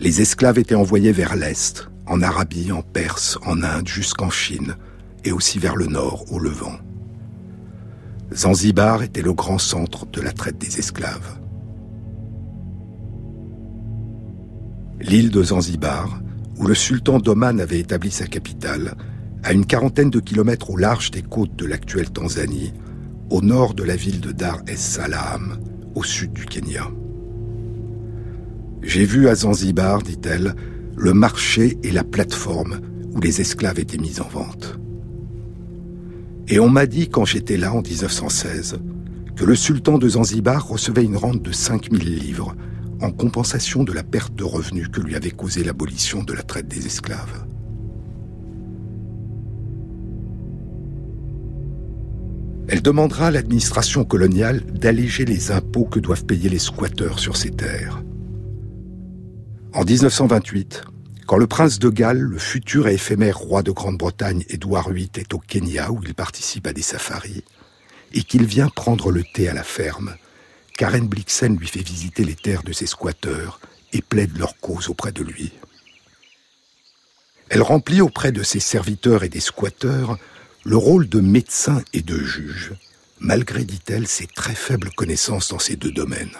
[0.00, 4.74] les esclaves étaient envoyés vers l'Est, en Arabie, en Perse, en Inde, jusqu'en Chine,
[5.24, 6.76] et aussi vers le nord, au Levant.
[8.34, 11.38] Zanzibar était le grand centre de la traite des esclaves.
[15.00, 16.20] L'île de Zanzibar,
[16.56, 18.96] où le sultan d'Oman avait établi sa capitale,
[19.44, 22.72] à une quarantaine de kilomètres au large des côtes de l'actuelle Tanzanie,
[23.30, 25.58] au nord de la ville de Dar es Salaam,
[25.94, 26.90] au sud du Kenya.
[28.82, 30.56] J'ai vu à Zanzibar, dit-elle,
[31.00, 32.80] le marché et la plateforme
[33.14, 34.78] où les esclaves étaient mis en vente.
[36.46, 38.76] Et on m'a dit, quand j'étais là en 1916,
[39.34, 42.54] que le sultan de Zanzibar recevait une rente de 5000 livres
[43.00, 46.68] en compensation de la perte de revenus que lui avait causé l'abolition de la traite
[46.68, 47.46] des esclaves.
[52.68, 57.50] Elle demandera à l'administration coloniale d'alléger les impôts que doivent payer les squatteurs sur ces
[57.50, 58.02] terres.
[59.72, 60.82] En 1928,
[61.26, 65.32] quand le prince de Galles, le futur et éphémère roi de Grande-Bretagne Édouard VIII, est
[65.32, 67.44] au Kenya où il participe à des safaris,
[68.12, 70.16] et qu'il vient prendre le thé à la ferme,
[70.76, 73.60] Karen Blixen lui fait visiter les terres de ses squatteurs
[73.92, 75.52] et plaide leur cause auprès de lui.
[77.48, 80.18] Elle remplit auprès de ses serviteurs et des squatteurs
[80.64, 82.72] le rôle de médecin et de juge,
[83.20, 86.36] malgré, dit-elle, ses très faibles connaissances dans ces deux domaines.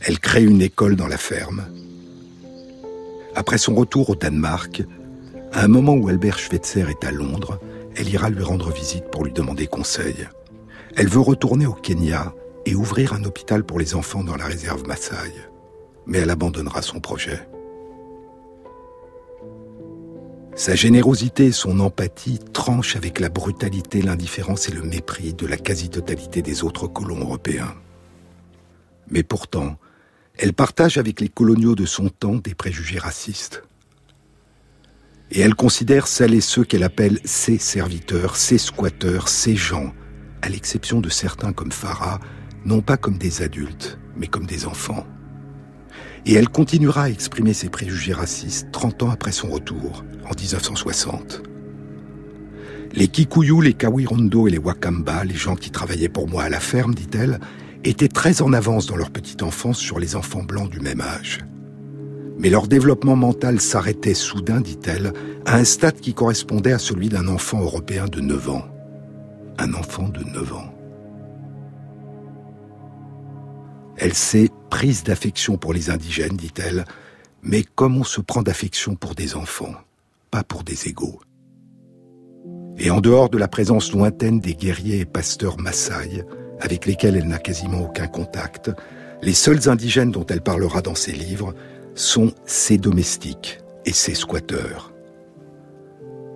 [0.00, 1.66] Elle crée une école dans la ferme.
[3.34, 4.82] Après son retour au Danemark,
[5.52, 7.60] à un moment où Albert Schweitzer est à Londres,
[7.96, 10.28] elle ira lui rendre visite pour lui demander conseil.
[10.96, 12.34] Elle veut retourner au Kenya
[12.66, 15.32] et ouvrir un hôpital pour les enfants dans la réserve Maasai.
[16.06, 17.48] Mais elle abandonnera son projet.
[20.56, 25.56] Sa générosité et son empathie tranchent avec la brutalité, l'indifférence et le mépris de la
[25.56, 27.74] quasi-totalité des autres colons européens.
[29.08, 29.76] Mais pourtant,
[30.38, 33.62] elle partage avec les coloniaux de son temps des préjugés racistes.
[35.30, 39.92] Et elle considère celles et ceux qu'elle appelle ses serviteurs, ses squatteurs, ses gens,
[40.42, 42.20] à l'exception de certains comme Farah,
[42.64, 45.06] non pas comme des adultes, mais comme des enfants.
[46.26, 51.42] Et elle continuera à exprimer ses préjugés racistes 30 ans après son retour, en 1960.
[52.92, 56.60] Les Kikuyu, les Kawirondo et les Wakamba, les gens qui travaillaient pour moi à la
[56.60, 57.38] ferme, dit-elle,
[57.84, 61.38] étaient très en avance dans leur petite enfance sur les enfants blancs du même âge.
[62.38, 65.12] Mais leur développement mental s'arrêtait soudain, dit-elle,
[65.44, 68.64] à un stade qui correspondait à celui d'un enfant européen de 9 ans.
[69.58, 70.74] Un enfant de 9 ans.
[73.98, 76.86] Elle s'est prise d'affection pour les indigènes, dit-elle,
[77.42, 79.74] mais comme on se prend d'affection pour des enfants,
[80.30, 81.20] pas pour des égaux.
[82.78, 86.24] Et en dehors de la présence lointaine des guerriers et pasteurs Maasai,
[86.60, 88.70] avec lesquels elle n'a quasiment aucun contact,
[89.22, 91.54] les seuls indigènes dont elle parlera dans ses livres
[91.94, 94.92] sont ses domestiques et ses squatteurs.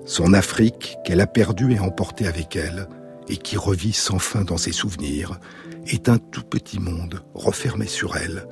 [0.04, 2.88] Son Afrique, qu'elle a perdue et emportée avec elle,
[3.28, 5.38] et qui revit sans fin dans ses souvenirs,
[5.86, 8.46] est un tout petit monde refermé sur elle,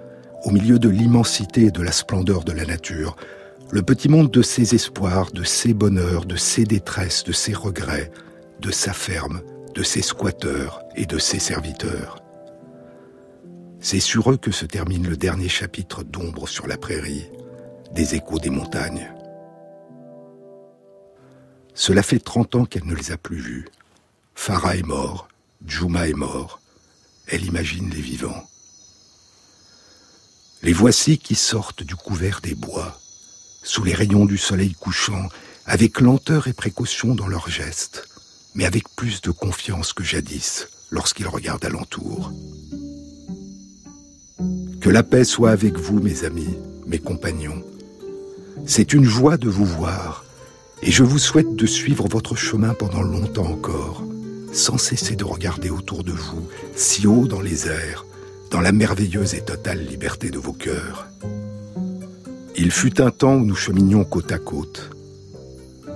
[0.44, 3.16] au milieu de l'immensité et de la splendeur de la nature,
[3.70, 8.10] le petit monde de ses espoirs, de ses bonheurs, de ses détresses, de ses regrets,
[8.60, 9.42] de sa ferme,
[9.74, 12.22] de ses squatteurs et de ses serviteurs.
[13.80, 17.26] C'est sur eux que se termine le dernier chapitre d'ombre sur la prairie,
[17.92, 19.10] des échos des montagnes.
[21.74, 23.68] Cela fait trente ans qu'elle ne les a plus vus.
[24.34, 25.28] Farah est mort,
[25.66, 26.60] Juma est mort.
[27.26, 28.44] Elle imagine les vivants.
[30.62, 33.00] Les voici qui sortent du couvert des bois,
[33.62, 35.28] sous les rayons du soleil couchant,
[35.66, 38.08] avec lenteur et précaution dans leurs gestes,
[38.54, 42.32] mais avec plus de confiance que jadis lorsqu'ils regardent alentour.
[44.80, 47.62] Que la paix soit avec vous, mes amis, mes compagnons.
[48.66, 50.24] C'est une joie de vous voir,
[50.82, 54.02] et je vous souhaite de suivre votre chemin pendant longtemps encore,
[54.52, 58.04] sans cesser de regarder autour de vous, si haut dans les airs,
[58.50, 61.06] dans la merveilleuse et totale liberté de vos cœurs.
[62.56, 64.90] Il fut un temps où nous cheminions côte à côte.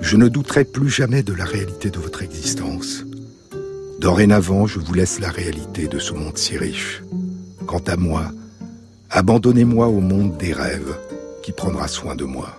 [0.00, 3.04] Je ne douterai plus jamais de la réalité de votre existence.
[4.00, 7.02] Dorénavant, je vous laisse la réalité de ce monde si riche.
[7.66, 8.30] Quant à moi,
[9.10, 10.96] abandonnez-moi au monde des rêves
[11.42, 12.58] qui prendra soin de moi.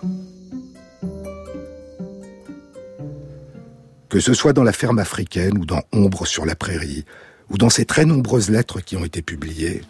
[4.08, 7.04] Que ce soit dans la ferme africaine ou dans Ombre sur la prairie,
[7.50, 9.82] ou dans ces très nombreuses lettres qui ont été publiées,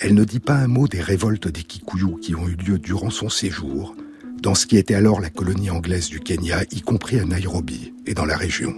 [0.00, 3.10] elle ne dit pas un mot des révoltes des Kikuyu qui ont eu lieu durant
[3.10, 3.94] son séjour,
[4.42, 8.14] dans ce qui était alors la colonie anglaise du Kenya, y compris à Nairobi et
[8.14, 8.74] dans la région.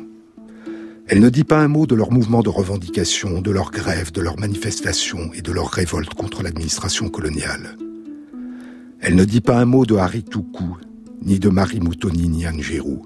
[1.06, 4.20] Elle ne dit pas un mot de leurs mouvements de revendication, de leurs grèves, de
[4.20, 7.76] leurs manifestations et de leurs révoltes contre l'administration coloniale.
[9.00, 10.76] Elle ne dit pas un mot de Harituku,
[11.22, 12.98] ni de Marie Moutoni Nyanjiru.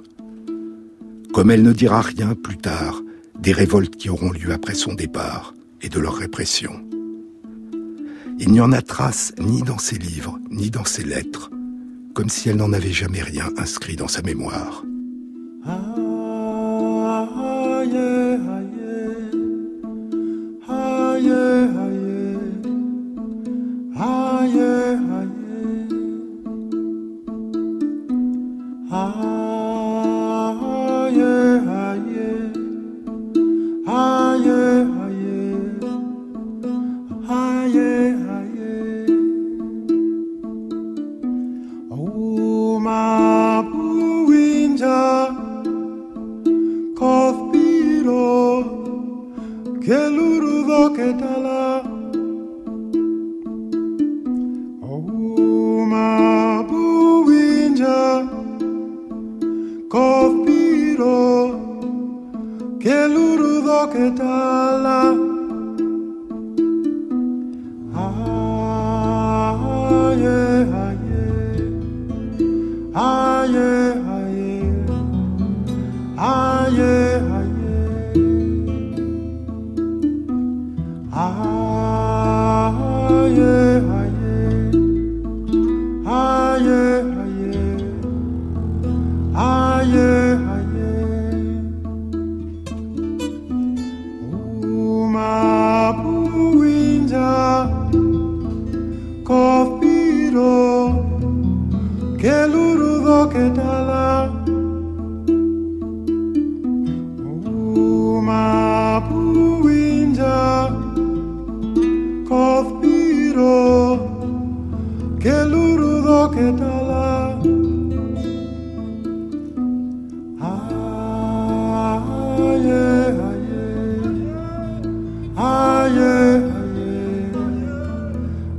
[1.32, 3.00] Comme elle ne dira rien plus tard
[3.40, 6.84] des révoltes qui auront lieu après son départ et de leur répression.
[8.38, 11.50] Il n'y en a trace ni dans ses livres, ni dans ses lettres,
[12.14, 14.84] comme si elle n'en avait jamais rien inscrit dans sa mémoire.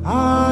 [0.07, 0.44] I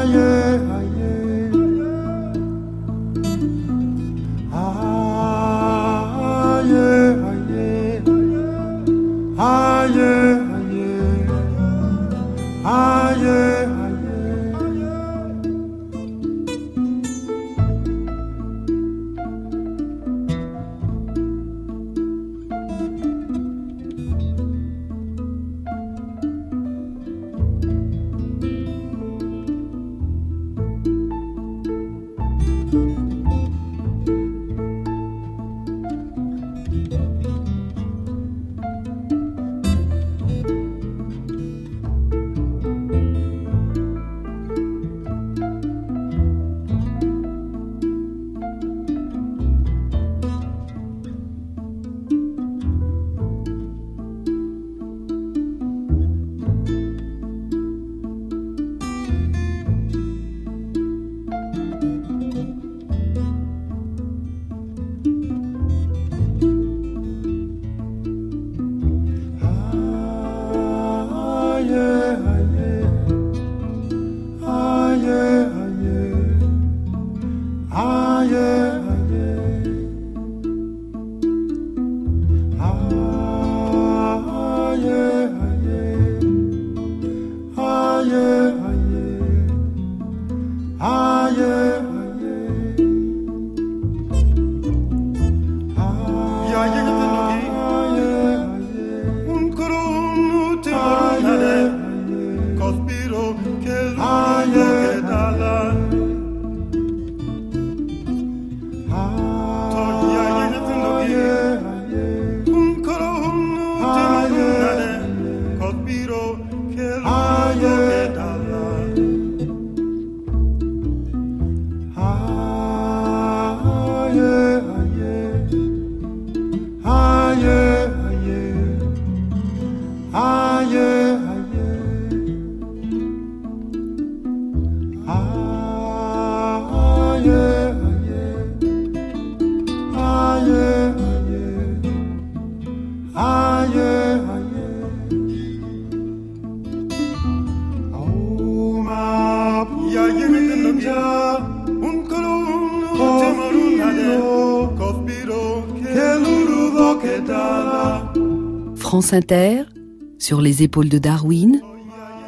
[160.18, 161.60] Sur les épaules de Darwin,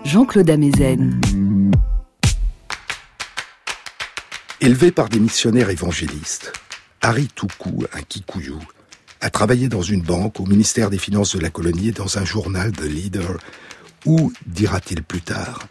[0.05, 1.21] Jean-Claude Amezen.
[4.61, 6.53] Élevé par des missionnaires évangélistes,
[7.03, 8.55] Harry Toukou, un Kikuyu,
[9.21, 12.25] a travaillé dans une banque, au ministère des Finances de la colonie et dans un
[12.25, 13.37] journal, The Leader,
[14.05, 15.67] où, dira-t-il plus tard,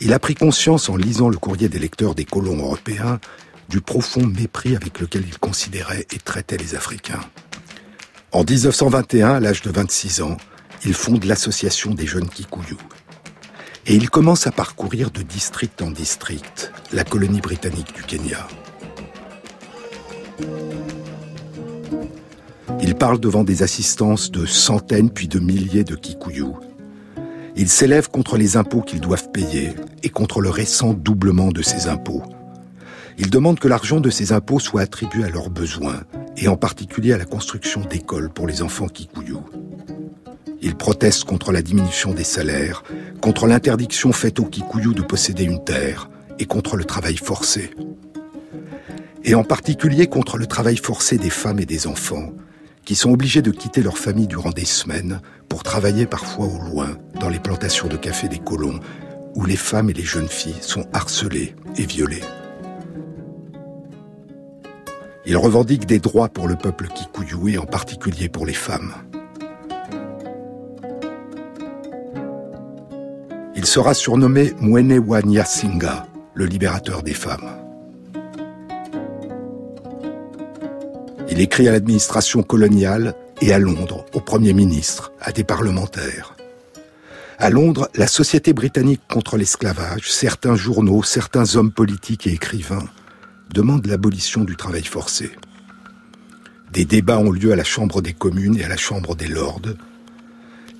[0.00, 3.20] il a pris conscience en lisant le courrier des lecteurs des colons européens
[3.70, 7.24] du profond mépris avec lequel il considérait et traitait les Africains.
[8.32, 10.36] En 1921, à l'âge de 26 ans,
[10.84, 12.76] il fonde l'association des jeunes Kikuyu.
[13.86, 18.46] Et il commence à parcourir de district en district la colonie britannique du Kenya.
[22.80, 26.52] Il parle devant des assistances de centaines puis de milliers de Kikuyu.
[27.56, 29.72] Il s'élève contre les impôts qu'ils doivent payer
[30.02, 32.22] et contre le récent doublement de ces impôts.
[33.18, 36.02] Il demande que l'argent de ces impôts soit attribué à leurs besoins,
[36.36, 39.38] et en particulier à la construction d'écoles pour les enfants kikuyu.
[40.62, 42.82] Il proteste contre la diminution des salaires,
[43.20, 47.70] contre l'interdiction faite aux kikuyu de posséder une terre, et contre le travail forcé.
[49.24, 52.32] Et en particulier contre le travail forcé des femmes et des enfants,
[52.84, 56.96] qui sont obligés de quitter leur famille durant des semaines pour travailler parfois au loin
[57.20, 58.80] dans les plantations de café des colons,
[59.34, 62.22] où les femmes et les jeunes filles sont harcelées et violées.
[65.26, 68.94] Il revendique des droits pour le peuple kikuyu et en particulier pour les femmes.
[73.58, 77.58] Il sera surnommé Mwenewa Nyasinga, le libérateur des femmes.
[81.28, 86.36] Il écrit à l'administration coloniale et à Londres, au Premier ministre, à des parlementaires.
[87.40, 92.86] À Londres, la Société britannique contre l'esclavage, certains journaux, certains hommes politiques et écrivains
[93.52, 95.32] demande l'abolition du travail forcé.
[96.72, 99.62] Des débats ont lieu à la Chambre des communes et à la Chambre des lords.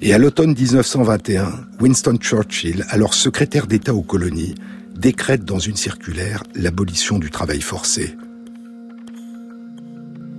[0.01, 4.55] Et à l'automne 1921, Winston Churchill, alors secrétaire d'État aux colonies,
[4.95, 8.17] décrète dans une circulaire l'abolition du travail forcé.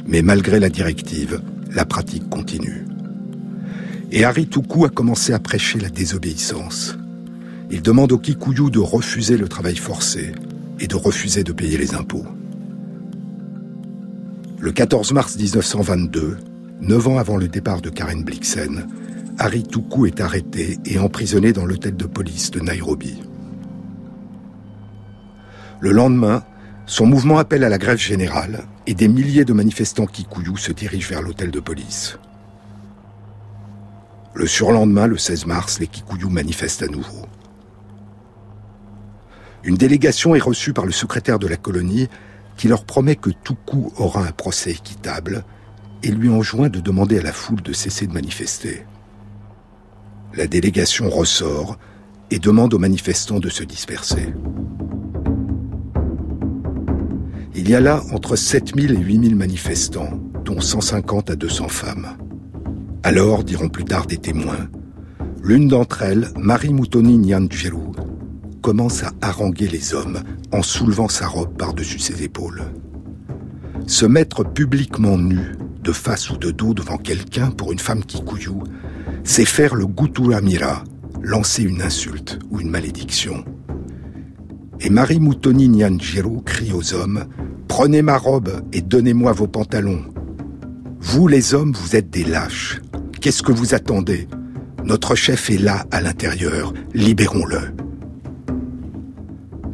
[0.07, 1.41] Mais malgré la directive,
[1.74, 2.86] la pratique continue.
[4.12, 6.97] Et Harry Toukou a commencé à prêcher la désobéissance.
[7.70, 10.32] Il demande aux Kikuyu de refuser le travail forcé,
[10.80, 12.26] et de refuser de payer les impôts.
[14.60, 16.38] Le 14 mars 1922,
[16.82, 18.88] neuf ans avant le départ de Karen Blixen,
[19.41, 23.21] Harry Toukou est arrêté et emprisonné dans l'hôtel de police de Nairobi.
[25.79, 26.43] Le lendemain,
[26.85, 31.07] son mouvement appelle à la grève générale et des milliers de manifestants Kikuyu se dirigent
[31.07, 32.19] vers l'hôtel de police.
[34.33, 37.25] Le surlendemain, le 16 mars, les Kikuyu manifestent à nouveau.
[39.63, 42.09] Une délégation est reçue par le secrétaire de la colonie
[42.57, 45.45] qui leur promet que tout coup aura un procès équitable
[46.03, 48.85] et lui enjoint de demander à la foule de cesser de manifester.
[50.36, 51.77] La délégation ressort
[52.32, 54.34] et demande aux manifestants de se disperser.
[57.55, 62.17] Il y a là entre 7000 et 8000 manifestants, dont 150 à 200 femmes.
[63.03, 64.69] Alors, diront plus tard des témoins,
[65.41, 67.91] l'une d'entre elles, Marie Moutoni Nyanjiru,
[68.61, 70.21] commence à haranguer les hommes
[70.51, 72.63] en soulevant sa robe par-dessus ses épaules.
[73.88, 78.21] Se mettre publiquement nu, de face ou de dos devant quelqu'un pour une femme qui
[78.21, 78.63] couillou,
[79.24, 80.84] c'est faire le Guturamira,
[81.22, 83.43] lancer une insulte ou une malédiction.
[84.80, 87.26] Et Marie Moutoni Nyanjiro crie aux hommes
[87.67, 90.03] Prenez ma robe et donnez-moi vos pantalons.
[90.99, 92.82] Vous, les hommes, vous êtes des lâches.
[93.22, 94.28] Qu'est-ce que vous attendez?
[94.84, 96.74] Notre chef est là, à l'intérieur.
[96.93, 97.74] Libérons-le.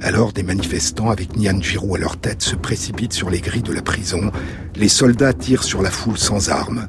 [0.01, 3.81] Alors des manifestants avec Nyanjiro à leur tête se précipitent sur les grilles de la
[3.81, 4.31] prison.
[4.75, 6.87] Les soldats tirent sur la foule sans armes.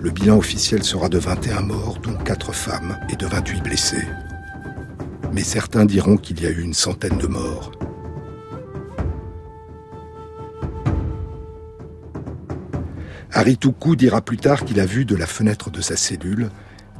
[0.00, 4.06] Le bilan officiel sera de 21 morts, dont 4 femmes, et de 28 blessés.
[5.32, 7.72] Mais certains diront qu'il y a eu une centaine de morts.
[13.32, 16.50] Arituku dira plus tard qu'il a vu de la fenêtre de sa cellule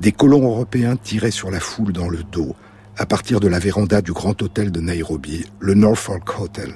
[0.01, 2.55] des colons européens tirer sur la foule dans le dos,
[2.97, 6.75] à partir de la véranda du grand hôtel de Nairobi, le Norfolk Hotel.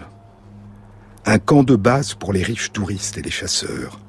[1.27, 4.01] Un camp de base pour les riches touristes et les chasseurs.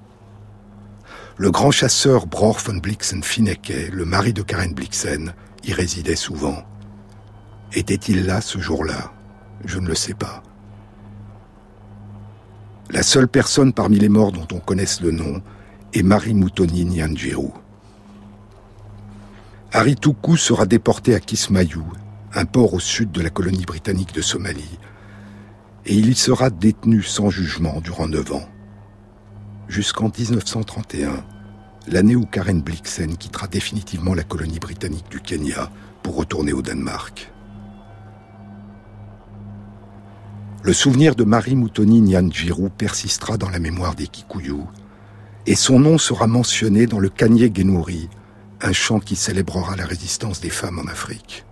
[1.36, 6.64] Le grand chasseur Bror von Blixen-Finecke, le mari de Karen Blixen, y résidait souvent.
[7.74, 9.12] Était-il là ce jour-là?
[9.66, 10.44] Je ne le sais pas.
[12.92, 15.42] La seule personne parmi les morts dont on connaisse le nom
[15.94, 17.50] est Marie Moutoni Nyanjiru.
[19.72, 21.82] Arituku sera déporté à Kismayu,
[22.36, 24.78] un port au sud de la colonie britannique de Somalie,
[25.88, 28.48] et il y sera détenu sans jugement durant neuf ans.
[29.68, 31.24] Jusqu'en 1931,
[31.88, 35.72] l'année où Karen Blixen quittera définitivement la colonie britannique du Kenya
[36.04, 37.32] pour retourner au Danemark.
[40.64, 44.64] Le souvenir de Marie Moutoni Nyanjiru persistera dans la mémoire des Kikuyu,
[45.46, 48.10] et son nom sera mentionné dans le Kanye Genuri,
[48.62, 51.46] un chant qui célébrera la résistance des femmes en Afrique.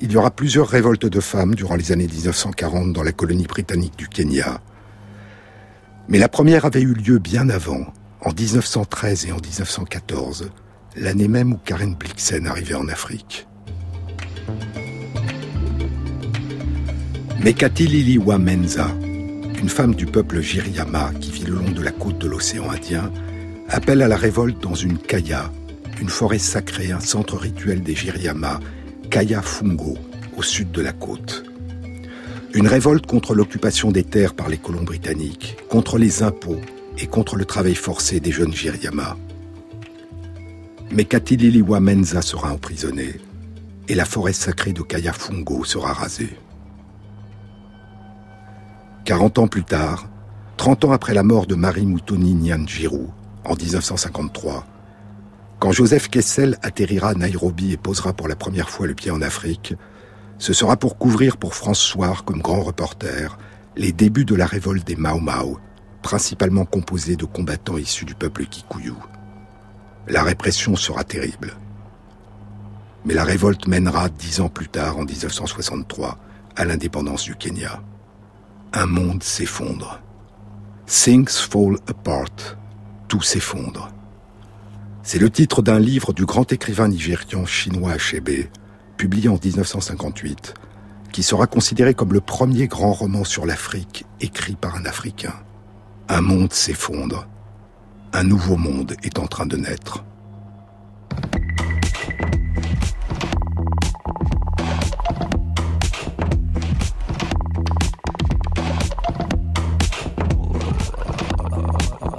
[0.00, 3.96] Il y aura plusieurs révoltes de femmes durant les années 1940 dans la colonie britannique
[3.96, 4.60] du Kenya.
[6.08, 7.84] Mais la première avait eu lieu bien avant,
[8.20, 10.50] en 1913 et en 1914,
[10.96, 13.48] l'année même où Karen Blixen arrivait en Afrique.
[17.40, 18.88] Mekati Liliwa Menza,
[19.60, 23.10] une femme du peuple Jiriyama qui vit le long de la côte de l'océan Indien,
[23.68, 25.50] appelle à la révolte dans une kaya,
[26.00, 28.60] une forêt sacrée, un centre rituel des Jiriyama,
[29.10, 29.98] Kaya Fungo,
[30.36, 31.45] au sud de la côte.
[32.54, 36.60] Une révolte contre l'occupation des terres par les colons britanniques, contre les impôts
[36.98, 39.16] et contre le travail forcé des jeunes Jiriyama.
[40.90, 43.20] Mekati Liliwa Menza sera emprisonnée
[43.88, 46.38] et la forêt sacrée de Kaya Fungo sera rasée.
[49.04, 50.08] 40 ans plus tard,
[50.56, 53.06] 30 ans après la mort de Marie Moutoni Nyanjiru,
[53.44, 54.66] en 1953,
[55.58, 59.22] quand Joseph Kessel atterrira à Nairobi et posera pour la première fois le pied en
[59.22, 59.74] Afrique,
[60.38, 63.38] ce sera pour couvrir pour France Soir comme grand reporter
[63.76, 65.58] les débuts de la révolte des Mau Mau,
[66.02, 68.94] principalement composée de combattants issus du peuple Kikuyu.
[70.08, 71.54] La répression sera terrible.
[73.04, 76.18] Mais la révolte mènera dix ans plus tard, en 1963,
[76.56, 77.82] à l'indépendance du Kenya
[78.76, 80.00] un monde s'effondre.
[80.86, 82.58] Things fall apart.
[83.08, 83.90] Tout s'effondre.
[85.02, 88.48] C'est le titre d'un livre du grand écrivain nigérian chinois Achebe,
[88.96, 90.54] publié en 1958,
[91.12, 95.34] qui sera considéré comme le premier grand roman sur l'Afrique écrit par un Africain.
[96.08, 97.26] Un monde s'effondre.
[98.12, 100.04] Un nouveau monde est en train de naître.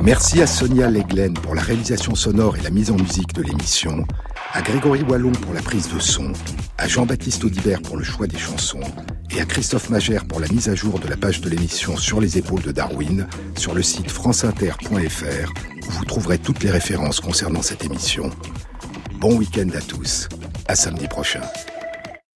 [0.08, 4.06] Merci à Sonia Leglen pour la réalisation sonore et la mise en musique de l'émission,
[4.54, 6.32] à Grégory Wallon pour la prise de son,
[6.78, 8.80] à Jean-Baptiste Audibert pour le choix des chansons,
[9.30, 12.22] et à Christophe Magère pour la mise à jour de la page de l'émission sur
[12.22, 13.28] les épaules de Darwin
[13.58, 15.54] sur le site franceinter.fr
[15.88, 18.30] où vous trouverez toutes les références concernant cette émission.
[19.20, 20.30] Bon week-end à tous.
[20.68, 21.42] À samedi prochain.